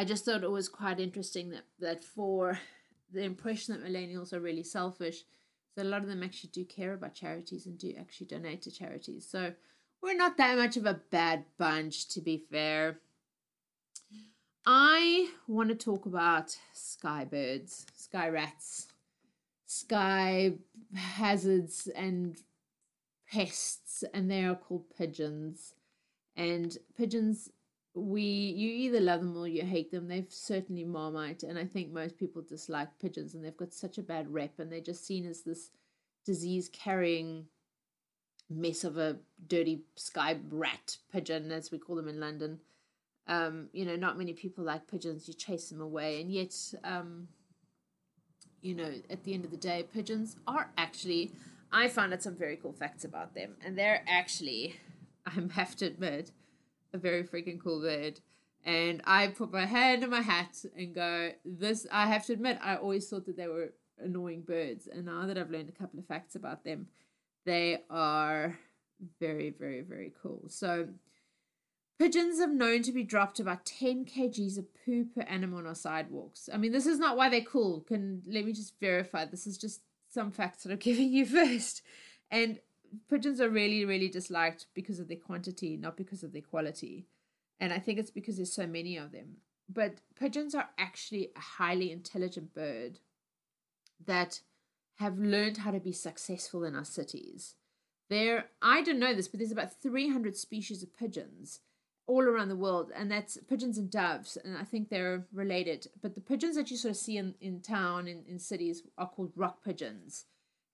I 0.00 0.04
just 0.04 0.24
thought 0.24 0.44
it 0.44 0.50
was 0.50 0.70
quite 0.70 0.98
interesting 0.98 1.50
that 1.50 1.66
that 1.78 2.02
for 2.02 2.58
the 3.12 3.22
impression 3.22 3.74
that 3.74 3.86
millennials 3.86 4.32
are 4.32 4.40
really 4.40 4.62
selfish, 4.62 5.24
so 5.74 5.82
a 5.82 5.84
lot 5.84 6.00
of 6.00 6.08
them 6.08 6.22
actually 6.22 6.48
do 6.54 6.64
care 6.64 6.94
about 6.94 7.12
charities 7.12 7.66
and 7.66 7.76
do 7.76 7.92
actually 8.00 8.28
donate 8.28 8.62
to 8.62 8.70
charities. 8.70 9.28
So 9.30 9.52
we're 10.02 10.16
not 10.16 10.38
that 10.38 10.56
much 10.56 10.78
of 10.78 10.86
a 10.86 11.02
bad 11.10 11.44
bunch, 11.58 12.08
to 12.14 12.22
be 12.22 12.42
fair. 12.50 12.96
I 14.64 15.32
want 15.46 15.68
to 15.68 15.74
talk 15.74 16.06
about 16.06 16.56
sky 16.72 17.26
birds, 17.26 17.84
sky 17.94 18.30
rats, 18.30 18.86
sky 19.66 20.54
hazards, 20.94 21.88
and 21.94 22.38
pests, 23.30 24.02
and 24.14 24.30
they 24.30 24.44
are 24.44 24.54
called 24.54 24.84
pigeons. 24.96 25.74
And 26.34 26.78
pigeons 26.96 27.50
we 27.94 28.22
you 28.22 28.70
either 28.70 29.00
love 29.00 29.20
them 29.20 29.36
or 29.36 29.48
you 29.48 29.64
hate 29.64 29.90
them. 29.90 30.08
They've 30.08 30.30
certainly 30.30 30.84
marmite, 30.84 31.42
and 31.42 31.58
I 31.58 31.64
think 31.64 31.92
most 31.92 32.16
people 32.16 32.42
dislike 32.42 32.98
pigeons, 33.00 33.34
and 33.34 33.44
they've 33.44 33.56
got 33.56 33.74
such 33.74 33.98
a 33.98 34.02
bad 34.02 34.32
rep, 34.32 34.58
and 34.58 34.70
they're 34.70 34.80
just 34.80 35.06
seen 35.06 35.26
as 35.26 35.42
this 35.42 35.70
disease 36.24 36.68
carrying 36.72 37.46
mess 38.48 38.84
of 38.84 38.96
a 38.96 39.16
dirty 39.46 39.82
sky 39.96 40.38
rat 40.50 40.98
pigeon, 41.12 41.50
as 41.50 41.70
we 41.70 41.78
call 41.78 41.96
them 41.96 42.08
in 42.08 42.20
London. 42.20 42.60
Um, 43.26 43.68
you 43.72 43.84
know, 43.84 43.96
not 43.96 44.18
many 44.18 44.32
people 44.32 44.64
like 44.64 44.88
pigeons. 44.88 45.26
You 45.26 45.34
chase 45.34 45.68
them 45.68 45.80
away, 45.80 46.20
and 46.20 46.30
yet, 46.30 46.54
um, 46.84 47.28
you 48.60 48.74
know, 48.74 48.92
at 49.08 49.24
the 49.24 49.34
end 49.34 49.44
of 49.44 49.50
the 49.50 49.56
day, 49.56 49.84
pigeons 49.92 50.36
are 50.46 50.70
actually. 50.78 51.32
I 51.72 51.86
found 51.86 52.12
out 52.12 52.22
some 52.22 52.34
very 52.34 52.56
cool 52.56 52.72
facts 52.72 53.04
about 53.04 53.34
them, 53.34 53.54
and 53.64 53.78
they're 53.78 54.02
actually, 54.08 54.76
I 55.26 55.32
have 55.54 55.76
to 55.76 55.86
admit, 55.86 56.32
a 56.92 56.98
very 56.98 57.24
freaking 57.24 57.60
cool 57.62 57.80
bird. 57.80 58.20
And 58.64 59.00
I 59.04 59.28
put 59.28 59.52
my 59.52 59.64
hand 59.64 60.04
in 60.04 60.10
my 60.10 60.20
hat 60.20 60.64
and 60.76 60.94
go, 60.94 61.30
this, 61.44 61.86
I 61.90 62.06
have 62.06 62.26
to 62.26 62.34
admit, 62.34 62.58
I 62.62 62.76
always 62.76 63.08
thought 63.08 63.26
that 63.26 63.36
they 63.36 63.46
were 63.46 63.72
annoying 63.98 64.42
birds. 64.42 64.86
And 64.86 65.06
now 65.06 65.26
that 65.26 65.38
I've 65.38 65.50
learned 65.50 65.70
a 65.70 65.78
couple 65.78 65.98
of 65.98 66.06
facts 66.06 66.34
about 66.34 66.64
them, 66.64 66.88
they 67.46 67.78
are 67.88 68.58
very, 69.18 69.50
very, 69.50 69.80
very 69.80 70.12
cool. 70.22 70.44
So, 70.48 70.88
pigeons 71.98 72.38
are 72.38 72.46
known 72.46 72.82
to 72.82 72.92
be 72.92 73.02
dropped 73.02 73.40
about 73.40 73.64
10 73.64 74.04
kgs 74.04 74.58
of 74.58 74.66
poo 74.84 75.06
per 75.06 75.22
annum 75.22 75.54
on 75.54 75.66
our 75.66 75.74
sidewalks. 75.74 76.50
I 76.52 76.58
mean, 76.58 76.72
this 76.72 76.86
is 76.86 76.98
not 76.98 77.16
why 77.16 77.30
they're 77.30 77.40
cool. 77.40 77.80
Can 77.80 78.22
let 78.26 78.44
me 78.44 78.52
just 78.52 78.78
verify. 78.78 79.24
This 79.24 79.46
is 79.46 79.56
just 79.56 79.80
some 80.10 80.30
facts 80.30 80.64
that 80.64 80.72
I'm 80.72 80.78
giving 80.90 81.12
you 81.12 81.24
first. 81.24 81.82
And 82.30 82.58
pigeons 83.08 83.40
are 83.40 83.48
really, 83.48 83.84
really 83.84 84.08
disliked 84.08 84.66
because 84.74 84.98
of 84.98 85.08
their 85.08 85.16
quantity, 85.16 85.76
not 85.76 85.96
because 85.96 86.22
of 86.22 86.32
their 86.32 86.42
quality. 86.42 87.06
And 87.58 87.72
I 87.72 87.78
think 87.78 87.98
it's 87.98 88.10
because 88.10 88.36
there's 88.36 88.52
so 88.52 88.66
many 88.66 88.96
of 88.96 89.12
them. 89.12 89.36
But 89.68 90.00
pigeons 90.18 90.54
are 90.54 90.70
actually 90.78 91.30
a 91.36 91.40
highly 91.40 91.92
intelligent 91.92 92.54
bird 92.54 92.98
that 94.04 94.40
have 94.96 95.18
learned 95.18 95.58
how 95.58 95.70
to 95.70 95.80
be 95.80 95.92
successful 95.92 96.64
in 96.64 96.74
our 96.74 96.84
cities. 96.84 97.54
There, 98.08 98.46
I 98.60 98.82
don't 98.82 98.98
know 98.98 99.14
this, 99.14 99.28
but 99.28 99.38
there's 99.38 99.52
about 99.52 99.80
300 99.80 100.36
species 100.36 100.82
of 100.82 100.96
pigeons 100.96 101.60
all 102.06 102.24
around 102.24 102.48
the 102.48 102.56
world, 102.56 102.90
and 102.94 103.10
that's 103.10 103.38
pigeons 103.48 103.78
and 103.78 103.88
doves, 103.88 104.36
and 104.36 104.56
I 104.58 104.64
think 104.64 104.88
they're 104.88 105.26
related. 105.32 105.86
But 106.02 106.16
the 106.16 106.20
pigeons 106.20 106.56
that 106.56 106.70
you 106.70 106.76
sort 106.76 106.90
of 106.90 106.96
see 106.96 107.16
in, 107.16 107.34
in 107.40 107.60
town, 107.60 108.08
in, 108.08 108.24
in 108.26 108.40
cities, 108.40 108.82
are 108.98 109.08
called 109.08 109.32
rock 109.36 109.64
pigeons 109.64 110.24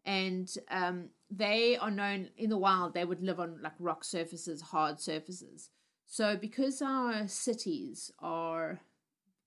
and 0.07 0.57
um, 0.71 1.11
they 1.31 1.77
are 1.77 1.91
known 1.91 2.31
in 2.39 2.49
the 2.49 2.57
wild. 2.57 2.95
They 2.95 3.05
would 3.05 3.23
live 3.23 3.41
on 3.41 3.59
like 3.63 3.73
rock 3.79 4.05
surfaces, 4.05 4.63
hard 4.63 5.01
surfaces. 5.01 5.71
So 6.07 6.37
because 6.37 6.81
our 6.81 7.27
cities 7.27 8.13
are 8.21 8.81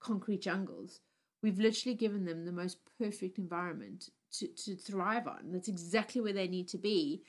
concrete 0.02 0.42
jungles, 0.42 1.00
we've 1.42 1.60
literally 1.60 1.96
given 1.96 2.26
them 2.26 2.46
the 2.46 2.52
most 2.52 2.78
perfect 3.00 3.38
environment 3.38 4.10
to, 4.34 4.48
to 4.48 4.76
thrive 4.76 5.28
on. 5.28 5.52
That's 5.52 5.70
exactly 5.70 6.22
where 6.22 6.34
they 6.34 6.48
need 6.48 6.68
to 6.70 6.78
be 6.78 7.24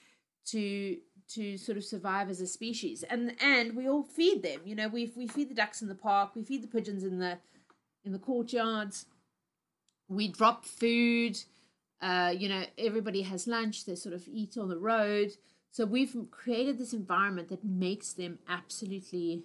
to 0.46 0.96
to 1.34 1.56
sort 1.56 1.78
of 1.78 1.84
survive 1.84 2.28
as 2.28 2.40
a 2.40 2.46
species. 2.46 3.04
And 3.04 3.37
and 3.40 3.76
we 3.76 3.88
all 3.88 4.02
feed 4.02 4.42
them. 4.42 4.60
You 4.64 4.75
know, 4.75 4.88
we 4.88 5.12
we 5.16 5.28
feed 5.28 5.49
the 5.49 5.54
ducks 5.54 5.80
in 5.80 5.88
the 5.88 5.94
park, 5.94 6.34
we 6.34 6.42
feed 6.42 6.64
the 6.64 6.68
pigeons 6.68 7.04
in 7.04 7.20
the 7.20 7.38
in 8.04 8.12
the 8.12 8.18
courtyards. 8.18 9.06
We 10.08 10.26
drop 10.26 10.64
food 10.64 11.38
uh, 12.00 12.35
you 12.37 12.49
know, 12.49 12.64
everybody 12.78 13.23
has 13.23 13.47
lunch, 13.47 13.85
they 13.85 13.95
sort 13.95 14.14
of 14.14 14.26
eat 14.26 14.57
on 14.57 14.69
the 14.69 14.78
road. 14.78 15.33
So 15.71 15.85
we've 15.85 16.16
created 16.30 16.78
this 16.78 16.92
environment 16.92 17.49
that 17.50 17.64
makes 17.64 18.12
them 18.12 18.38
absolutely 18.49 19.45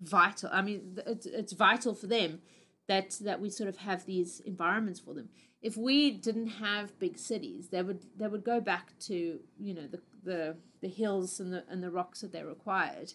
vital. 0.00 0.50
I 0.52 0.62
mean, 0.62 0.98
it's, 1.06 1.26
it's 1.26 1.52
vital 1.52 1.94
for 1.94 2.06
them 2.06 2.40
that 2.88 3.16
that 3.22 3.40
we 3.40 3.48
sort 3.48 3.68
of 3.68 3.76
have 3.78 4.04
these 4.04 4.40
environments 4.40 5.00
for 5.00 5.14
them. 5.14 5.28
If 5.62 5.76
we 5.76 6.10
didn't 6.10 6.48
have 6.48 6.98
big 6.98 7.16
cities, 7.16 7.68
they 7.68 7.82
would 7.82 8.04
they 8.16 8.26
would 8.26 8.44
go 8.44 8.60
back 8.60 8.98
to 9.00 9.40
you 9.58 9.74
know 9.74 9.86
the 9.86 10.00
the, 10.24 10.56
the 10.80 10.88
hills 10.88 11.40
and 11.40 11.52
the 11.52 11.64
and 11.68 11.82
the 11.82 11.90
rocks 11.90 12.20
that 12.20 12.32
they 12.32 12.42
required, 12.42 13.12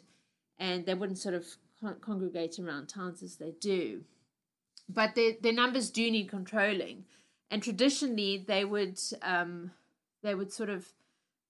and 0.57 0.85
they 0.85 0.93
wouldn't 0.93 1.19
sort 1.19 1.35
of 1.35 1.45
con- 1.81 1.97
congregate 2.01 2.57
around 2.59 2.87
towns 2.87 3.21
as 3.21 3.35
they 3.35 3.51
do. 3.59 4.03
But 4.89 5.15
their 5.15 5.33
their 5.41 5.53
numbers 5.53 5.89
do 5.89 6.09
need 6.09 6.29
controlling, 6.29 7.05
and 7.49 7.63
traditionally 7.63 8.43
they 8.47 8.65
would 8.65 8.99
um, 9.21 9.71
they 10.23 10.35
would 10.35 10.51
sort 10.51 10.69
of 10.69 10.91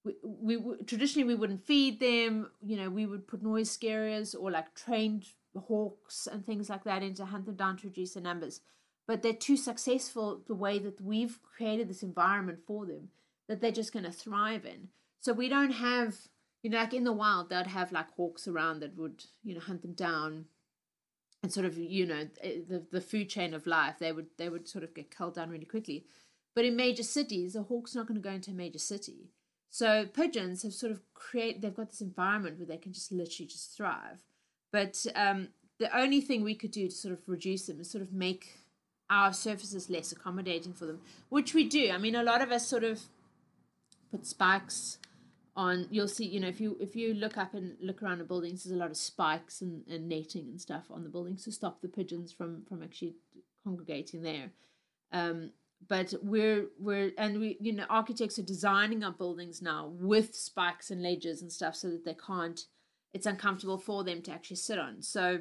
we, 0.04 0.58
we 0.58 0.76
traditionally 0.86 1.28
we 1.28 1.36
wouldn't 1.36 1.66
feed 1.66 2.00
them. 2.00 2.52
You 2.62 2.78
know, 2.78 2.90
we 2.90 3.06
would 3.06 3.28
put 3.28 3.44
noise 3.44 3.70
scarers 3.72 4.36
or 4.36 4.52
like 4.52 4.74
trained 4.76 5.26
hawks 5.68 6.28
and 6.32 6.46
things 6.46 6.70
like 6.70 6.84
that 6.84 7.04
in 7.04 7.14
to 7.16 7.26
hunt 7.26 7.46
them 7.46 7.56
down 7.56 7.78
to 7.78 7.88
reduce 7.88 8.14
their 8.14 8.24
numbers. 8.24 8.62
But 9.08 9.22
they're 9.22 9.34
too 9.34 9.58
successful 9.58 10.42
the 10.48 10.56
way 10.56 10.80
that 10.80 11.02
we've 11.02 11.40
created 11.42 11.90
this 11.90 12.04
environment 12.04 12.60
for 12.68 12.86
them 12.86 13.10
that 13.48 13.62
they're 13.62 13.72
just 13.72 13.94
going 13.94 14.06
to 14.06 14.12
thrive 14.12 14.66
in. 14.66 14.90
So 15.22 15.32
we 15.32 15.48
don't 15.48 15.72
have, 15.72 16.16
you 16.62 16.70
know, 16.70 16.78
like 16.78 16.94
in 16.94 17.06
the 17.06 17.14
wild, 17.14 17.50
they'd 17.50 17.68
have 17.68 17.94
like 17.94 18.12
hawks 18.12 18.48
around 18.48 18.82
that 18.82 18.98
would, 18.98 19.24
you 19.44 19.56
know, 19.56 19.62
hunt 19.62 19.82
them 19.82 19.94
down 19.94 20.46
and 21.48 21.54
sort 21.54 21.66
of, 21.66 21.78
you 21.78 22.06
know, 22.06 22.28
eh, 22.42 22.58
the, 22.68 22.84
the 22.92 23.00
food 23.00 23.30
chain 23.30 23.54
of 23.54 23.66
life. 23.66 23.96
They 24.00 24.12
would 24.12 24.28
they 24.38 24.50
would 24.50 24.68
sort 24.68 24.84
of 24.84 24.94
get 24.94 25.16
culled 25.16 25.36
down 25.36 25.50
really 25.50 25.64
quickly. 25.64 26.04
But 26.54 26.66
in 26.66 26.76
major 26.76 27.04
cities, 27.04 27.56
a 27.56 27.64
hawk's 27.64 27.96
not 27.96 28.06
going 28.06 28.22
to 28.22 28.30
go 28.30 28.36
into 28.36 28.52
a 28.52 28.54
major 28.54 28.80
city. 28.80 29.30
So 29.70 30.06
pigeons 30.06 30.64
have 30.64 30.74
sort 30.74 30.92
of 30.92 31.00
create 31.14 31.62
they've 31.62 31.74
got 31.74 31.90
this 31.90 32.02
environment 32.02 32.58
where 32.58 32.68
they 32.68 32.76
can 32.76 32.92
just 32.92 33.14
literally 33.14 33.48
just 33.48 33.78
thrive. 33.78 34.20
But 34.74 35.06
um, 35.16 35.48
the 35.80 35.98
only 35.98 36.20
thing 36.20 36.44
we 36.44 36.54
could 36.54 36.72
do 36.72 36.90
to 36.90 36.94
sort 36.94 37.14
of 37.14 37.22
reduce 37.28 37.68
them 37.68 37.80
is 37.80 37.90
sort 37.90 38.02
of 38.02 38.12
make 38.12 38.60
our 39.10 39.32
surfaces 39.32 39.90
less 39.90 40.12
accommodating 40.12 40.74
for 40.74 40.86
them, 40.86 41.00
which 41.30 41.54
we 41.54 41.64
do. 41.64 41.92
I 41.92 41.98
mean, 41.98 42.16
a 42.16 42.24
lot 42.24 42.42
of 42.42 42.52
us 42.52 42.68
sort 42.68 42.84
of 42.84 43.00
put 44.12 44.26
spikes 44.26 44.98
on. 45.58 45.88
You'll 45.92 46.08
see, 46.08 46.26
you 46.26 46.40
know, 46.40 46.48
if 46.48 46.62
you 46.62 46.78
if 46.80 46.96
you 46.96 47.14
look 47.14 47.38
up 47.38 47.54
and 47.54 47.76
look 47.82 48.02
around 48.02 48.20
the 48.20 48.24
buildings, 48.24 48.64
there's 48.64 48.76
a 48.76 48.80
lot 48.80 48.92
of 48.92 48.98
spikes 48.98 49.62
and, 49.62 49.84
and 49.90 50.08
netting 50.08 50.48
and 50.48 50.62
stuff 50.62 50.86
on 50.90 51.04
the 51.04 51.10
buildings 51.10 51.44
to 51.44 51.52
stop 51.52 51.82
the 51.82 51.90
pigeons 51.90 52.32
from 52.32 52.64
from 52.70 52.84
actually 52.84 53.16
congregating 53.64 54.22
there. 54.22 54.52
Um, 55.12 55.52
but 55.88 56.14
we're 56.22 56.68
we're 56.80 57.12
and 57.18 57.40
we 57.40 57.58
you 57.60 57.74
know 57.74 57.86
architects 57.90 58.40
are 58.40 58.44
designing 58.44 59.04
our 59.04 59.12
buildings 59.12 59.62
now 59.62 59.92
with 60.00 60.36
spikes 60.36 60.90
and 60.90 61.02
ledges 61.02 61.42
and 61.42 61.52
stuff 61.52 61.76
so 61.76 61.90
that 61.90 62.06
they 62.06 62.16
can't 62.16 62.66
it's 63.14 63.26
uncomfortable 63.26 63.78
for 63.78 64.04
them 64.04 64.22
to 64.22 64.32
actually 64.32 64.56
sit 64.56 64.80
on 64.80 65.02
so 65.02 65.40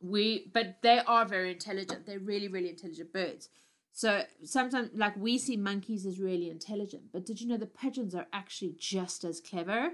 we 0.00 0.50
but 0.52 0.78
they 0.82 0.98
are 1.06 1.24
very 1.24 1.52
intelligent 1.52 2.06
they're 2.06 2.18
really 2.18 2.48
really 2.48 2.70
intelligent 2.70 3.12
birds 3.12 3.48
so 3.92 4.22
sometimes 4.44 4.90
like 4.94 5.16
we 5.16 5.36
see 5.36 5.56
monkeys 5.56 6.06
as 6.06 6.20
really 6.20 6.50
intelligent 6.50 7.04
but 7.12 7.26
did 7.26 7.40
you 7.40 7.48
know 7.48 7.56
the 7.56 7.66
pigeons 7.66 8.14
are 8.14 8.26
actually 8.32 8.74
just 8.78 9.24
as 9.24 9.40
clever 9.40 9.90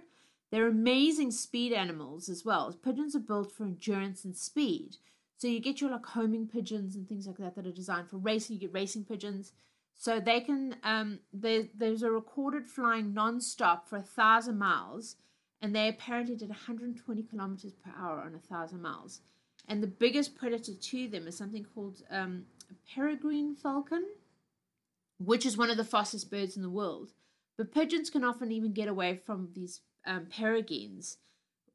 they're 0.50 0.68
amazing 0.68 1.30
speed 1.30 1.72
animals 1.72 2.28
as 2.28 2.44
well 2.44 2.72
pigeons 2.84 3.16
are 3.16 3.20
built 3.20 3.50
for 3.50 3.64
endurance 3.64 4.24
and 4.24 4.36
speed 4.36 4.96
so 5.36 5.48
you 5.48 5.60
get 5.60 5.80
your 5.80 5.90
like 5.90 6.06
homing 6.06 6.48
pigeons 6.48 6.96
and 6.96 7.06
things 7.06 7.26
like 7.26 7.36
that 7.38 7.54
that 7.56 7.66
are 7.66 7.72
designed 7.72 8.08
for 8.08 8.16
racing. 8.16 8.54
You 8.54 8.60
get 8.60 8.72
racing 8.72 9.04
pigeons. 9.04 9.52
So 9.94 10.20
they 10.20 10.40
can 10.40 10.76
um 10.82 11.20
there, 11.32 11.64
there's 11.74 12.02
a 12.02 12.10
recorded 12.10 12.66
flying 12.66 13.12
non-stop 13.12 13.88
for 13.88 13.96
a 13.96 14.02
thousand 14.02 14.58
miles 14.58 15.16
and 15.60 15.74
they 15.74 15.88
apparently 15.88 16.36
did 16.36 16.50
120 16.50 17.22
kilometers 17.24 17.72
per 17.72 17.90
hour 17.98 18.20
on 18.20 18.34
a 18.34 18.38
thousand 18.38 18.82
miles. 18.82 19.20
And 19.68 19.82
the 19.82 19.88
biggest 19.88 20.36
predator 20.36 20.74
to 20.74 21.08
them 21.08 21.26
is 21.26 21.36
something 21.36 21.66
called 21.74 22.02
um, 22.10 22.44
peregrine 22.94 23.54
falcon, 23.54 24.04
which 25.18 25.46
is 25.46 25.56
one 25.56 25.70
of 25.70 25.76
the 25.76 25.84
fastest 25.84 26.30
birds 26.30 26.56
in 26.56 26.62
the 26.62 26.70
world. 26.70 27.12
But 27.56 27.72
pigeons 27.72 28.10
can 28.10 28.24
often 28.24 28.52
even 28.52 28.72
get 28.72 28.88
away 28.88 29.20
from 29.24 29.50
these 29.54 29.80
um, 30.06 30.26
peregrines 30.26 31.18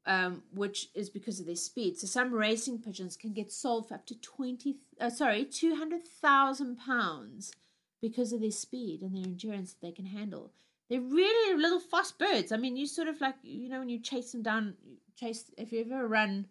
um, 0.06 0.42
which 0.52 0.88
is 0.94 1.08
because 1.08 1.38
of 1.40 1.46
their 1.46 1.56
speed. 1.56 1.98
So 1.98 2.06
some 2.06 2.32
racing 2.32 2.78
pigeons 2.78 3.16
can 3.16 3.32
get 3.32 3.52
sold 3.52 3.88
for 3.88 3.94
up 3.94 4.06
to 4.06 4.14
twenty, 4.20 4.78
uh, 5.00 5.10
sorry, 5.10 5.44
two 5.44 5.76
hundred 5.76 6.06
thousand 6.06 6.76
pounds 6.76 7.52
because 8.00 8.32
of 8.32 8.40
their 8.40 8.50
speed 8.50 9.02
and 9.02 9.14
their 9.14 9.24
endurance 9.24 9.72
that 9.72 9.86
they 9.86 9.92
can 9.92 10.06
handle. 10.06 10.50
They're 10.90 11.00
really 11.00 11.60
little 11.60 11.80
fast 11.80 12.18
birds. 12.18 12.52
I 12.52 12.56
mean, 12.56 12.76
you 12.76 12.86
sort 12.86 13.08
of 13.08 13.20
like 13.20 13.36
you 13.42 13.68
know 13.68 13.78
when 13.78 13.88
you 13.88 14.00
chase 14.00 14.32
them 14.32 14.42
down, 14.42 14.74
chase 15.16 15.50
if 15.56 15.72
you 15.72 15.80
ever 15.80 16.06
run 16.06 16.46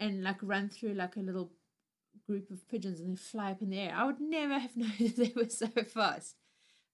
and 0.00 0.22
like 0.22 0.38
run 0.42 0.68
through 0.68 0.94
like 0.94 1.16
a 1.16 1.20
little 1.20 1.50
group 2.28 2.50
of 2.50 2.68
pigeons 2.68 3.00
and 3.00 3.10
they 3.10 3.16
fly 3.16 3.50
up 3.50 3.62
in 3.62 3.70
the 3.70 3.78
air. 3.78 3.94
I 3.96 4.04
would 4.04 4.20
never 4.20 4.58
have 4.58 4.76
known 4.76 4.90
they 4.98 5.32
were 5.34 5.48
so 5.48 5.68
fast. 5.68 6.36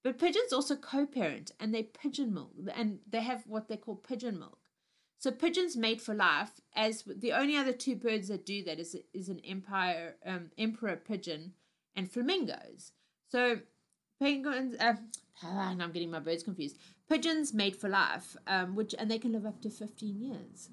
But 0.02 0.18
pigeons 0.18 0.52
also 0.52 0.76
co-parent 0.76 1.52
and 1.58 1.74
they 1.74 1.82
pigeon 1.82 2.32
milk 2.32 2.52
and 2.74 3.00
they 3.08 3.22
have 3.22 3.42
what 3.46 3.68
they 3.68 3.76
call 3.76 3.96
pigeon 3.96 4.38
milk. 4.38 4.58
So 5.18 5.30
pigeons 5.30 5.76
mate 5.76 6.00
for 6.00 6.14
life. 6.14 6.60
As 6.76 7.02
the 7.06 7.32
only 7.32 7.56
other 7.56 7.72
two 7.72 7.96
birds 7.96 8.28
that 8.28 8.44
do 8.44 8.62
that 8.64 8.78
is 8.78 8.96
is 9.14 9.28
an 9.28 9.40
empire 9.40 10.16
um, 10.26 10.50
emperor 10.58 10.96
pigeon 10.96 11.54
and 11.96 12.10
flamingos. 12.10 12.92
So 13.30 13.60
penguins. 14.20 14.76
Uh, 14.78 14.96
and 15.42 15.82
I'm 15.82 15.92
getting 15.92 16.10
my 16.10 16.20
birds 16.20 16.42
confused. 16.42 16.76
Pigeons 17.08 17.54
mate 17.54 17.76
for 17.76 17.88
life, 17.88 18.36
um, 18.46 18.74
which 18.74 18.94
and 18.98 19.10
they 19.10 19.18
can 19.18 19.32
live 19.32 19.46
up 19.46 19.62
to 19.62 19.70
15 19.70 20.20
years. 20.20 20.68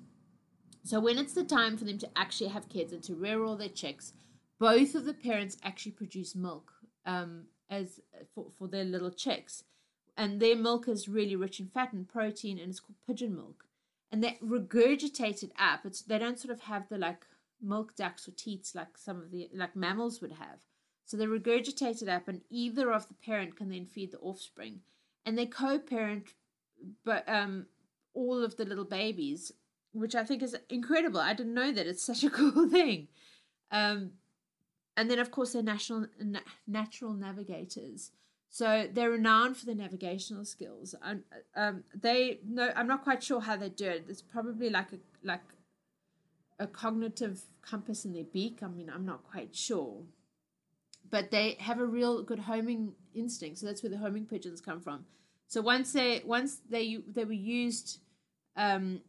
So 0.83 0.99
when 0.99 1.17
it's 1.17 1.33
the 1.33 1.43
time 1.43 1.77
for 1.77 1.85
them 1.85 1.99
to 1.99 2.09
actually 2.15 2.49
have 2.49 2.67
kids 2.67 2.91
and 2.91 3.03
to 3.03 3.15
rear 3.15 3.43
all 3.43 3.55
their 3.55 3.69
chicks, 3.69 4.13
both 4.61 4.95
of 4.95 5.05
the 5.05 5.13
parents 5.13 5.57
actually 5.63 5.91
produce 5.91 6.35
milk 6.35 6.71
um, 7.05 7.43
as 7.69 7.99
for, 8.33 8.47
for 8.57 8.67
their 8.67 8.85
little 8.85 9.11
chicks, 9.11 9.63
and 10.15 10.39
their 10.39 10.55
milk 10.55 10.87
is 10.87 11.09
really 11.09 11.35
rich 11.35 11.59
in 11.59 11.67
fat 11.67 11.93
and 11.93 12.07
protein, 12.07 12.59
and 12.59 12.69
it's 12.69 12.79
called 12.79 12.95
pigeon 13.07 13.35
milk 13.35 13.65
and 14.11 14.23
they 14.23 14.37
regurgitate 14.43 15.41
it 15.43 15.51
up. 15.57 15.85
It's 15.85 16.01
they 16.01 16.19
don't 16.19 16.39
sort 16.39 16.53
of 16.53 16.61
have 16.61 16.89
the 16.89 16.97
like 16.97 17.25
milk 17.61 17.95
ducts 17.95 18.27
or 18.27 18.31
teats 18.31 18.75
like 18.75 18.97
some 18.97 19.21
of 19.21 19.31
the 19.31 19.49
like 19.53 19.75
mammals 19.75 20.21
would 20.21 20.33
have. 20.33 20.59
So 21.05 21.17
they 21.17 21.25
regurgitate 21.25 22.01
it 22.01 22.09
up, 22.09 22.27
and 22.27 22.41
either 22.49 22.91
of 22.91 23.07
the 23.07 23.13
parent 23.13 23.55
can 23.55 23.69
then 23.69 23.85
feed 23.85 24.11
the 24.11 24.19
offspring, 24.19 24.81
and 25.25 25.37
they 25.37 25.45
co-parent, 25.45 26.33
but 27.03 27.27
um, 27.27 27.65
all 28.13 28.43
of 28.43 28.57
the 28.57 28.65
little 28.65 28.85
babies, 28.85 29.51
which 29.93 30.15
I 30.15 30.23
think 30.23 30.41
is 30.41 30.55
incredible. 30.69 31.19
I 31.19 31.33
didn't 31.33 31.53
know 31.53 31.71
that 31.71 31.87
it's 31.87 32.03
such 32.03 32.23
a 32.23 32.29
cool 32.29 32.69
thing. 32.69 33.07
Um, 33.71 34.11
and 34.97 35.09
then 35.09 35.19
of 35.19 35.31
course 35.31 35.53
they're 35.53 35.63
national 35.63 36.07
na- 36.19 36.39
natural 36.67 37.13
navigators. 37.13 38.11
So 38.49 38.87
they're 38.91 39.11
renowned 39.11 39.55
for 39.55 39.65
their 39.65 39.75
navigational 39.75 40.43
skills. 40.43 40.93
And 41.01 41.23
um, 41.55 41.83
they 41.95 42.39
no, 42.45 42.71
I'm 42.75 42.87
not 42.87 43.03
quite 43.03 43.23
sure 43.23 43.39
how 43.39 43.55
they 43.55 43.69
do 43.69 43.87
it. 43.87 44.05
It's 44.09 44.21
probably 44.21 44.69
like 44.69 44.91
a 44.91 44.97
like 45.23 45.41
a 46.59 46.67
cognitive 46.67 47.41
compass 47.61 48.03
in 48.05 48.13
their 48.13 48.25
beak. 48.25 48.59
I 48.61 48.67
mean, 48.67 48.91
I'm 48.93 49.05
not 49.05 49.23
quite 49.23 49.55
sure. 49.55 50.03
But 51.09 51.31
they 51.31 51.55
have 51.59 51.79
a 51.79 51.85
real 51.85 52.23
good 52.23 52.39
homing 52.39 52.93
instinct. 53.15 53.59
So 53.59 53.65
that's 53.65 53.83
where 53.83 53.89
the 53.89 53.97
homing 53.97 54.25
pigeons 54.25 54.61
come 54.61 54.81
from. 54.81 55.05
So 55.47 55.61
once 55.61 55.93
they 55.93 56.21
once 56.25 56.59
they 56.69 56.97
they 57.07 57.23
were 57.23 57.31
used 57.31 57.99
um, 58.57 59.01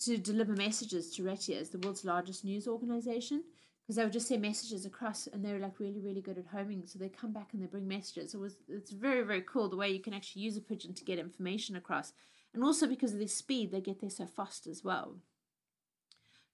to 0.00 0.18
deliver 0.18 0.54
messages 0.54 1.14
to 1.14 1.22
Reuters, 1.22 1.70
the 1.70 1.78
world's 1.78 2.04
largest 2.04 2.44
news 2.44 2.66
organization 2.66 3.44
because 3.82 3.96
they 3.96 4.04
would 4.04 4.12
just 4.12 4.28
send 4.28 4.42
messages 4.42 4.86
across 4.86 5.26
and 5.26 5.44
they're 5.44 5.58
like 5.58 5.80
really 5.80 6.00
really 6.00 6.20
good 6.20 6.38
at 6.38 6.46
homing 6.46 6.82
so 6.86 6.98
they 6.98 7.08
come 7.08 7.32
back 7.32 7.48
and 7.52 7.62
they 7.62 7.66
bring 7.66 7.88
messages. 7.88 8.34
It 8.34 8.38
was 8.38 8.56
it's 8.68 8.92
very 8.92 9.22
very 9.22 9.42
cool 9.42 9.68
the 9.68 9.76
way 9.76 9.90
you 9.90 10.00
can 10.00 10.14
actually 10.14 10.42
use 10.42 10.56
a 10.56 10.60
pigeon 10.60 10.94
to 10.94 11.04
get 11.04 11.18
information 11.18 11.76
across 11.76 12.12
and 12.54 12.62
also 12.62 12.86
because 12.86 13.12
of 13.12 13.18
their 13.18 13.28
speed 13.28 13.72
they 13.72 13.80
get 13.80 14.00
there 14.00 14.10
so 14.10 14.26
fast 14.26 14.66
as 14.66 14.84
well. 14.84 15.16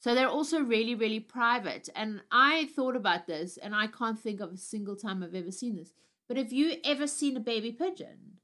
So 0.00 0.14
they're 0.14 0.28
also 0.28 0.60
really 0.60 0.94
really 0.94 1.20
private 1.20 1.88
and 1.94 2.22
i 2.30 2.68
thought 2.74 2.96
about 2.96 3.26
this 3.26 3.56
and 3.56 3.74
i 3.74 3.86
can't 3.88 4.18
think 4.18 4.40
of 4.40 4.52
a 4.52 4.56
single 4.56 4.96
time 4.96 5.22
i've 5.22 5.34
ever 5.34 5.50
seen 5.50 5.76
this 5.76 5.92
but 6.28 6.36
have 6.36 6.52
you 6.52 6.76
ever 6.84 7.06
seen 7.06 7.36
a 7.36 7.40
baby 7.40 7.72
pigeon? 7.72 8.38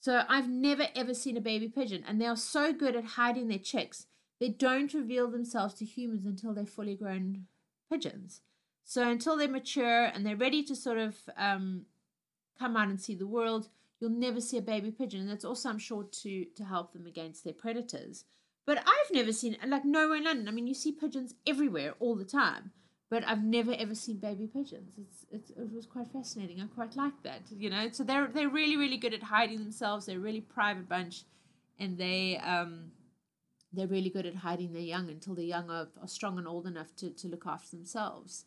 So 0.00 0.22
i've 0.28 0.48
never 0.48 0.88
ever 0.94 1.12
seen 1.12 1.36
a 1.36 1.40
baby 1.40 1.68
pigeon 1.68 2.04
and 2.06 2.20
they 2.20 2.26
are 2.26 2.36
so 2.36 2.72
good 2.72 2.94
at 2.96 3.04
hiding 3.04 3.48
their 3.48 3.58
chicks. 3.58 4.06
They 4.40 4.48
don't 4.48 4.92
reveal 4.92 5.30
themselves 5.30 5.74
to 5.74 5.84
humans 5.84 6.26
until 6.26 6.52
they're 6.52 6.66
fully 6.66 6.94
grown 6.94 7.46
pigeons. 7.94 8.40
So 8.84 9.08
until 9.08 9.36
they 9.36 9.46
mature 9.46 10.04
and 10.04 10.24
they're 10.24 10.36
ready 10.36 10.62
to 10.64 10.76
sort 10.76 10.98
of 10.98 11.16
um, 11.36 11.86
come 12.58 12.76
out 12.76 12.88
and 12.88 13.00
see 13.00 13.14
the 13.14 13.26
world, 13.26 13.68
you'll 13.98 14.10
never 14.10 14.40
see 14.40 14.58
a 14.58 14.62
baby 14.62 14.90
pigeon. 14.90 15.20
And 15.20 15.30
that's 15.30 15.44
also, 15.44 15.68
I'm 15.68 15.78
sure, 15.78 16.04
to 16.04 16.44
to 16.44 16.64
help 16.64 16.92
them 16.92 17.06
against 17.06 17.44
their 17.44 17.54
predators. 17.54 18.24
But 18.66 18.78
I've 18.78 19.12
never 19.12 19.32
seen 19.32 19.56
like 19.66 19.84
nowhere 19.84 20.18
in 20.18 20.24
London. 20.24 20.48
I 20.48 20.50
mean, 20.50 20.66
you 20.66 20.74
see 20.74 20.92
pigeons 20.92 21.34
everywhere 21.46 21.94
all 22.00 22.14
the 22.14 22.24
time, 22.24 22.72
but 23.10 23.26
I've 23.26 23.44
never 23.44 23.74
ever 23.74 23.94
seen 23.94 24.16
baby 24.16 24.46
pigeons. 24.46 24.94
It's, 24.98 25.26
it's 25.30 25.50
it 25.50 25.72
was 25.72 25.86
quite 25.86 26.10
fascinating. 26.12 26.60
I 26.60 26.66
quite 26.66 26.96
like 26.96 27.22
that, 27.22 27.42
you 27.50 27.70
know. 27.70 27.88
So 27.92 28.04
they're 28.04 28.28
they're 28.28 28.48
really 28.48 28.76
really 28.76 28.96
good 28.96 29.14
at 29.14 29.22
hiding 29.22 29.58
themselves. 29.58 30.06
They're 30.06 30.18
a 30.18 30.20
really 30.28 30.40
private 30.40 30.88
bunch, 30.88 31.24
and 31.78 31.96
they 31.98 32.38
um, 32.38 32.92
they're 33.74 33.86
really 33.86 34.10
good 34.10 34.26
at 34.26 34.36
hiding 34.36 34.72
their 34.72 34.82
young 34.82 35.08
until 35.10 35.34
the 35.34 35.44
young 35.44 35.70
are, 35.70 35.88
are 36.00 36.08
strong 36.08 36.38
and 36.38 36.48
old 36.48 36.66
enough 36.66 36.94
to, 36.96 37.10
to 37.10 37.28
look 37.28 37.46
after 37.46 37.76
themselves. 37.76 38.44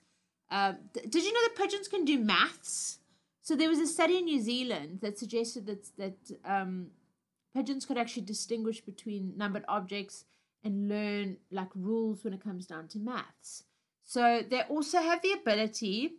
Th- 0.52 0.76
did 0.94 1.24
you 1.24 1.34
know 1.34 1.42
that 1.44 1.56
pigeons 1.56 1.88
can 1.88 2.06
do 2.06 2.18
maths? 2.18 3.00
So 3.42 3.56
there 3.56 3.70
was 3.70 3.80
a 3.80 3.88
study 3.88 4.18
in 4.18 4.26
New 4.26 4.42
Zealand 4.42 5.00
that 5.02 5.18
suggested 5.18 5.66
that 5.68 5.88
that 5.98 6.18
um, 6.46 6.88
pigeons 7.56 7.86
could 7.86 7.98
actually 7.98 8.24
distinguish 8.24 8.82
between 8.82 9.34
numbered 9.38 9.66
objects 9.68 10.26
and 10.64 10.90
learn 10.90 11.38
like 11.52 11.70
rules 11.76 12.24
when 12.24 12.34
it 12.34 12.44
comes 12.44 12.66
down 12.66 12.88
to 12.90 13.00
maths. 13.00 13.64
So 14.04 14.42
they 14.50 14.62
also 14.64 15.00
have 15.00 15.22
the 15.22 15.34
ability 15.34 16.14